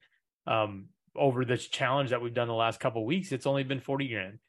[0.46, 4.08] Um, over this challenge that we've done the last couple weeks, it's only been 40
[4.08, 4.40] grand.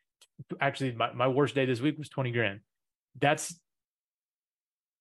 [0.60, 2.60] Actually, my, my worst day this week was 20 grand.
[3.18, 3.58] That's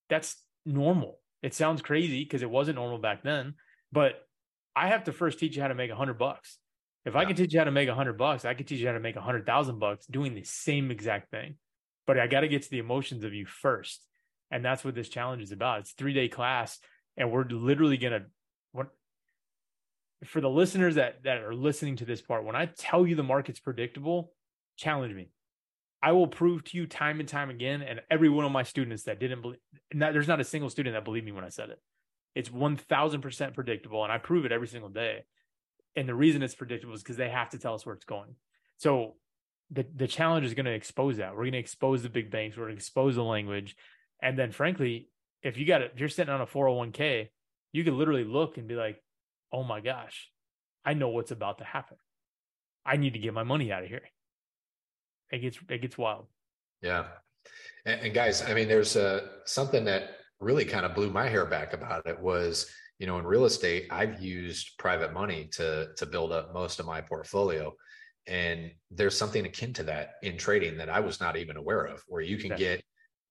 [0.09, 1.19] that's normal.
[1.41, 3.55] It sounds crazy because it wasn't normal back then,
[3.91, 4.15] but
[4.75, 6.57] I have to first teach you how to make a hundred bucks.
[7.05, 7.19] If yeah.
[7.19, 8.93] I can teach you how to make a hundred bucks, I can teach you how
[8.93, 11.55] to make a hundred thousand bucks doing the same exact thing.
[12.07, 14.05] But I got to get to the emotions of you first.
[14.51, 15.79] And that's what this challenge is about.
[15.79, 16.79] It's three day class.
[17.17, 18.25] And we're literally going to,
[20.23, 23.23] for the listeners that, that are listening to this part, when I tell you the
[23.23, 24.31] market's predictable,
[24.77, 25.29] challenge me.
[26.01, 27.81] I will prove to you time and time again.
[27.81, 29.59] And every one of my students that didn't believe,
[29.93, 31.79] not, there's not a single student that believed me when I said it.
[32.35, 34.03] It's 1000% predictable.
[34.03, 35.23] And I prove it every single day
[35.95, 38.35] and the reason it's predictable is because they have to tell us where it's going.
[38.77, 39.15] So
[39.71, 41.31] the the challenge is going to expose that.
[41.31, 42.57] We're going to expose the big banks.
[42.57, 43.75] We're going to expose the language,
[44.21, 45.09] and then frankly,
[45.41, 47.29] if you got it, if you're sitting on a 401k,
[47.71, 49.01] you could literally look and be like,
[49.55, 50.17] "Oh my gosh,
[50.83, 51.97] I know what's about to happen.
[52.85, 54.07] I need to get my money out of here."
[55.31, 56.25] It gets it gets wild.
[56.81, 57.05] Yeah,
[57.85, 60.03] and, and guys, I mean, there's uh, something that
[60.39, 63.87] really kind of blew my hair back about it was, you know, in real estate,
[63.91, 67.73] I've used private money to to build up most of my portfolio.
[68.27, 72.03] And there's something akin to that in trading that I was not even aware of,
[72.07, 72.83] where you can get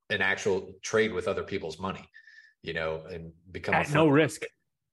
[0.08, 2.08] an actual trade with other people's money,
[2.62, 4.42] you know, and become at no risk,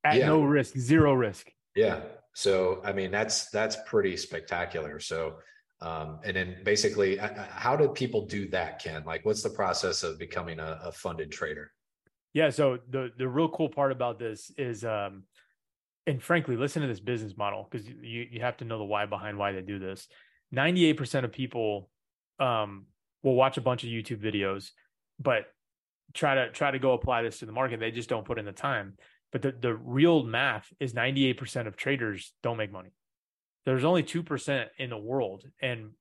[0.04, 0.28] at yeah.
[0.28, 1.52] no risk, zero risk.
[1.76, 2.02] Yeah.
[2.34, 5.00] So, I mean, that's, that's pretty spectacular.
[5.00, 5.36] So,
[5.82, 9.04] um, and then basically, how do people do that, Ken?
[9.04, 11.72] Like, what's the process of becoming a, a funded trader?
[12.34, 12.52] Yeah.
[12.52, 15.24] So the the real cool part about this is, um,
[16.08, 19.06] and frankly, listen to this business model because you you have to know the why
[19.06, 20.08] behind why they do this.
[20.52, 21.90] Ninety eight percent of people
[22.40, 22.86] um,
[23.24, 24.70] will watch a bunch of YouTube videos,
[25.20, 25.48] but
[26.14, 27.80] try to try to go apply this to the market.
[27.80, 28.98] They just don't put in the time.
[29.32, 32.92] But the the real math is ninety eight percent of traders don't make money.
[33.66, 35.92] There's only two percent in the world, and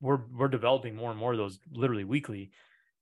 [0.00, 2.50] we're we're developing more and more of those literally weekly.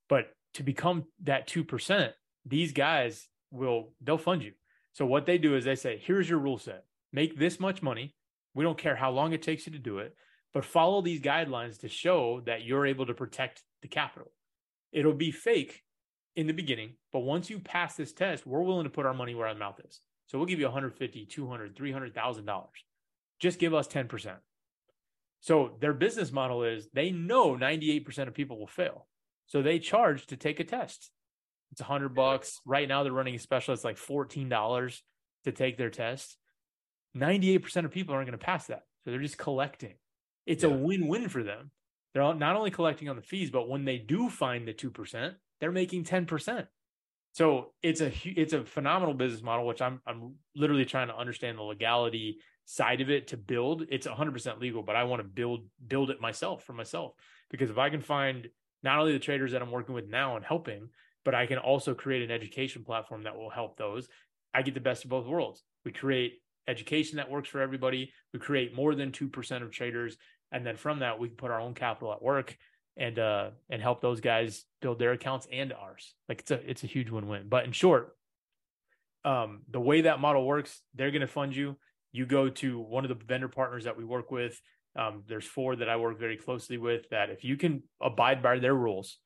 [0.09, 2.13] But to become that two percent,
[2.45, 4.53] these guys will they'll fund you.
[4.93, 6.85] So what they do is they say, here's your rule set.
[7.13, 8.15] Make this much money.
[8.55, 10.15] We don't care how long it takes you to do it,
[10.53, 14.31] but follow these guidelines to show that you're able to protect the capital.
[14.93, 15.83] It'll be fake
[16.35, 19.35] in the beginning, but once you pass this test, we're willing to put our money
[19.35, 20.01] where our mouth is.
[20.27, 22.85] So we'll give you 150, 200, 300,000 dollars.
[23.39, 24.37] Just give us 10%.
[25.41, 29.09] So their business model is they know 98% of people will fail.
[29.47, 31.11] So they charge to take a test.
[31.73, 32.61] It's a hundred bucks.
[32.65, 33.75] Right now they're running a special.
[33.75, 35.01] It's like $14
[35.45, 36.37] to take their test.
[37.17, 38.85] 98% of people aren't going to pass that.
[39.05, 39.95] So they're just collecting.
[40.47, 40.71] It's yeah.
[40.71, 41.73] a win-win for them.
[42.15, 45.71] They're not only collecting on the fees, but when they do find the 2%, they're
[45.71, 46.67] making 10%.
[47.35, 51.57] So it's a it's a phenomenal business model, which I'm I'm literally trying to understand
[51.57, 53.85] the legality side of it to build.
[53.89, 57.15] It's 100% legal, but I want to build build it myself for myself
[57.49, 58.49] because if I can find
[58.83, 60.89] not only the traders that I'm working with now and helping,
[61.25, 64.09] but I can also create an education platform that will help those.
[64.53, 65.63] I get the best of both worlds.
[65.85, 68.13] We create education that works for everybody.
[68.33, 70.17] We create more than 2% of traders.
[70.51, 72.59] And then from that, we can put our own capital at work
[72.97, 76.15] and uh and help those guys build their accounts and ours.
[76.29, 77.49] Like it's a it's a huge win-win.
[77.49, 78.17] But in short,
[79.25, 81.77] um the way that model works, they're gonna fund you.
[82.13, 84.61] You go to one of the vendor partners that we work with.
[84.95, 88.59] Um, there's four that I work very closely with that if you can abide by
[88.59, 89.17] their rules,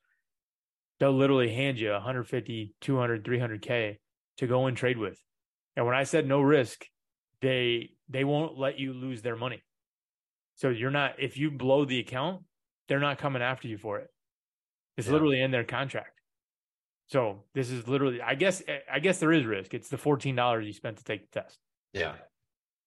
[0.99, 3.97] they'll literally hand you 150, 200, 300k
[4.37, 5.21] to go and trade with.
[5.75, 6.85] And when I said no risk,
[7.41, 9.61] they they won't let you lose their money.
[10.55, 12.41] So you're not if you blow the account,
[12.87, 14.09] they're not coming after you for it.
[14.97, 15.13] It's yeah.
[15.13, 16.19] literally in their contract.
[17.07, 18.61] So this is literally I guess
[18.91, 19.73] I guess there is risk.
[19.73, 21.57] It's the $14 you spent to take the test.
[21.93, 22.13] Yeah.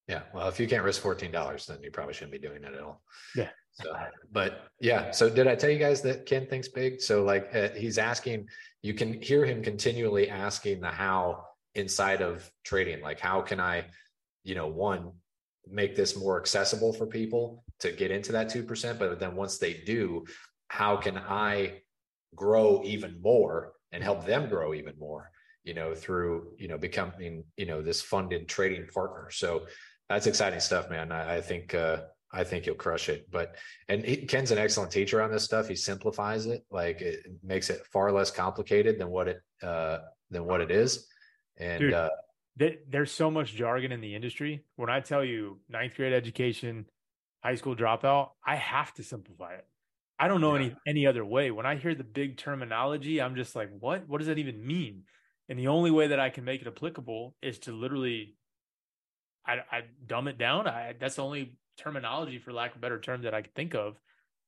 [0.08, 0.22] Yeah.
[0.34, 3.00] Well, if you can't risk $14, then you probably shouldn't be doing it at all.
[3.36, 3.48] Yeah.
[3.72, 3.94] So,
[4.32, 5.10] but yeah.
[5.12, 7.00] So did I tell you guys that Ken thinks big?
[7.00, 8.48] So like uh, he's asking,
[8.82, 11.44] you can hear him continually asking the how
[11.74, 13.00] inside of trading.
[13.00, 13.84] Like, how can I,
[14.42, 15.12] you know, one,
[15.68, 18.98] make this more accessible for people to get into that 2%.
[18.98, 20.24] But then once they do,
[20.68, 21.82] how can I
[22.34, 25.30] grow even more and help them grow even more?
[25.62, 29.66] you know through you know becoming you know this funded trading partner so
[30.08, 31.98] that's exciting stuff man i, I think uh
[32.32, 33.28] I think you'll crush it.
[33.30, 33.56] But
[33.88, 35.68] and he, Ken's an excellent teacher on this stuff.
[35.68, 39.98] He simplifies it, like it makes it far less complicated than what it uh,
[40.30, 41.08] than what it is.
[41.56, 42.10] And Dude, uh,
[42.88, 44.64] there's so much jargon in the industry.
[44.76, 46.86] When I tell you ninth grade education,
[47.42, 49.66] high school dropout, I have to simplify it.
[50.18, 50.62] I don't know yeah.
[50.62, 51.50] any any other way.
[51.50, 54.06] When I hear the big terminology, I'm just like, what?
[54.08, 55.04] What does that even mean?
[55.48, 58.36] And the only way that I can make it applicable is to literally
[59.46, 60.66] I, I dumb it down.
[60.66, 63.74] I that's the only terminology, for lack of a better term, that I can think
[63.74, 63.98] of,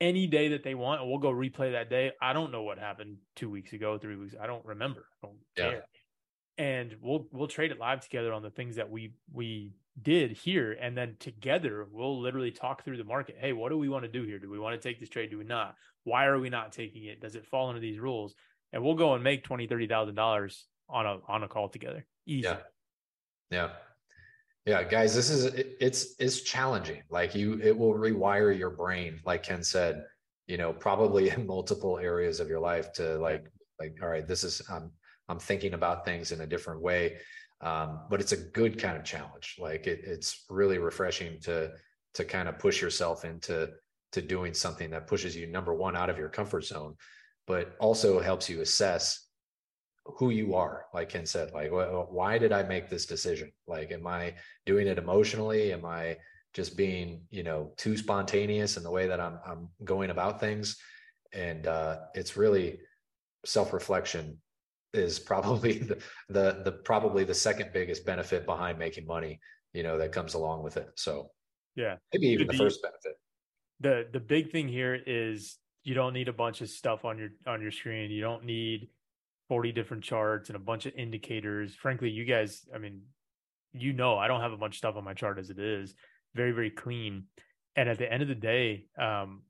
[0.00, 2.12] any day that they want, and we'll go replay that day.
[2.20, 4.34] I don't know what happened two weeks ago, three weeks.
[4.38, 5.06] I don't remember.
[5.22, 5.70] I don't yeah.
[5.70, 5.84] care
[6.60, 10.76] and we'll we'll trade it live together on the things that we we did here
[10.80, 14.10] and then together we'll literally talk through the market hey what do we want to
[14.10, 16.50] do here do we want to take this trade do we not why are we
[16.50, 18.34] not taking it does it fall under these rules
[18.72, 22.04] and we'll go and make twenty, thirty thousand dollars on a on a call together.
[22.26, 22.48] Easy.
[22.48, 22.58] Yeah.
[23.50, 23.70] Yeah.
[24.66, 25.46] Yeah, guys, this is
[25.80, 27.02] it's it's challenging.
[27.08, 30.04] Like you it will rewire your brain, like Ken said,
[30.46, 33.46] you know, probably in multiple areas of your life to like
[33.80, 34.90] like all right, this is I'm
[35.28, 37.18] I'm thinking about things in a different way.
[37.62, 39.56] Um, but it's a good kind of challenge.
[39.58, 41.72] Like it, it's really refreshing to
[42.14, 43.70] to kind of push yourself into
[44.12, 46.96] to doing something that pushes you number one out of your comfort zone,
[47.46, 49.29] but also helps you assess
[50.18, 53.50] who you are like ken said like why did i make this decision?
[53.66, 54.34] Like am i
[54.66, 55.72] doing it emotionally?
[55.72, 56.16] Am i
[56.52, 60.76] just being you know too spontaneous in the way that i'm i'm going about things?
[61.32, 62.80] And uh it's really
[63.44, 64.38] self-reflection
[64.92, 69.40] is probably the, the the probably the second biggest benefit behind making money
[69.72, 70.88] you know that comes along with it.
[70.96, 71.30] So
[71.76, 71.96] yeah.
[72.12, 73.18] maybe even the, the first benefit.
[73.80, 77.30] The the big thing here is you don't need a bunch of stuff on your
[77.46, 78.10] on your screen.
[78.10, 78.88] You don't need
[79.50, 81.74] 40 different charts and a bunch of indicators.
[81.74, 83.02] Frankly, you guys, I mean,
[83.72, 85.92] you know, I don't have a bunch of stuff on my chart as it is.
[86.36, 87.24] Very, very clean.
[87.74, 89.42] And at the end of the day, um,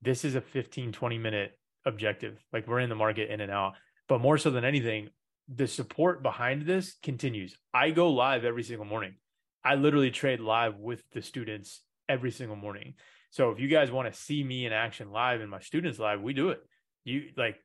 [0.00, 1.52] this is a 15, 20 minute
[1.84, 2.42] objective.
[2.50, 3.74] Like we're in the market in and out.
[4.08, 5.10] But more so than anything,
[5.54, 7.54] the support behind this continues.
[7.74, 9.16] I go live every single morning.
[9.62, 12.94] I literally trade live with the students every single morning.
[13.32, 16.22] So if you guys want to see me in action live and my students live,
[16.22, 16.60] we do it.
[17.04, 17.56] You like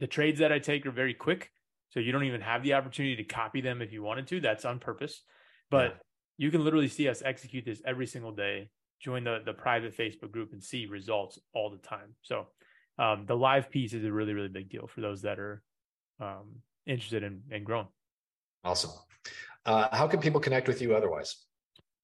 [0.00, 1.50] the trades that I take are very quick.
[1.90, 4.40] So you don't even have the opportunity to copy them if you wanted to.
[4.40, 5.22] That's on purpose.
[5.70, 5.96] But yeah.
[6.38, 8.70] you can literally see us execute this every single day.
[9.00, 12.14] Join the the private Facebook group and see results all the time.
[12.22, 12.46] So
[12.98, 15.62] um, the live piece is a really really big deal for those that are
[16.20, 17.88] um, interested in, in growing.
[18.64, 18.90] Awesome.
[19.66, 21.36] Uh, how can people connect with you otherwise?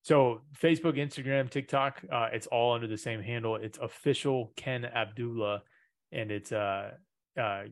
[0.03, 3.57] So Facebook, Instagram, TikTok, uh, it's all under the same handle.
[3.57, 5.62] It's official Ken Abdullah,
[6.11, 6.93] and it's uh,
[7.38, 7.62] uh,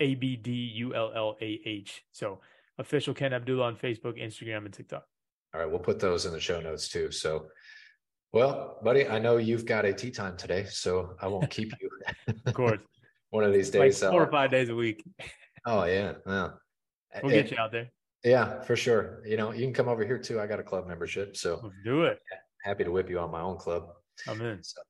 [0.00, 2.02] A B D U L L A H.
[2.12, 2.40] So
[2.78, 5.04] official Ken Abdullah on Facebook, Instagram, and TikTok.
[5.54, 7.10] All right, we'll put those in the show notes too.
[7.10, 7.46] So,
[8.32, 11.90] well, buddy, I know you've got a tee time today, so I won't keep you.
[12.46, 12.80] of course.
[13.30, 15.02] One of these days, like four or five days a week.
[15.64, 16.48] Oh yeah, yeah.
[17.22, 17.90] We'll get you out there.
[18.24, 19.22] Yeah, for sure.
[19.26, 20.40] You know, you can come over here too.
[20.40, 22.18] I got a club membership, so Let's do it.
[22.62, 23.88] Happy to whip you on my own club.
[24.28, 24.62] I'm in.
[24.62, 24.80] So.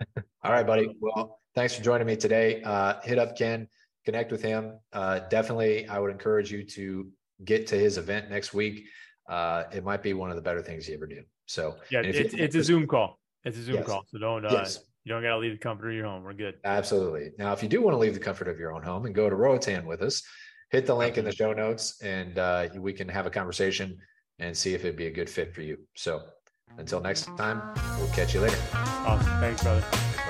[0.44, 0.96] All right, buddy.
[1.00, 2.62] Well, thanks for joining me today.
[2.62, 3.68] Uh, hit up Ken,
[4.04, 4.78] connect with him.
[4.92, 7.08] Uh, definitely, I would encourage you to
[7.44, 8.84] get to his event next week.
[9.28, 11.22] Uh, it might be one of the better things you ever do.
[11.46, 13.18] So yeah, it's, it's a Zoom call.
[13.44, 13.86] It's a Zoom yes.
[13.86, 14.04] call.
[14.08, 14.80] So don't uh, yes.
[15.04, 16.24] you don't got to leave the comfort of your home.
[16.24, 16.56] We're good.
[16.64, 17.30] Absolutely.
[17.38, 19.30] Now, if you do want to leave the comfort of your own home and go
[19.30, 20.22] to Roatan with us,
[20.70, 23.98] hit the link in the show notes, and uh, we can have a conversation
[24.38, 25.78] and see if it'd be a good fit for you.
[25.94, 26.22] So
[26.78, 27.60] until next time,
[27.98, 28.58] we'll catch you later.
[28.72, 29.40] Awesome.
[29.40, 29.80] Thanks, brother.
[29.80, 30.29] Thanks, brother.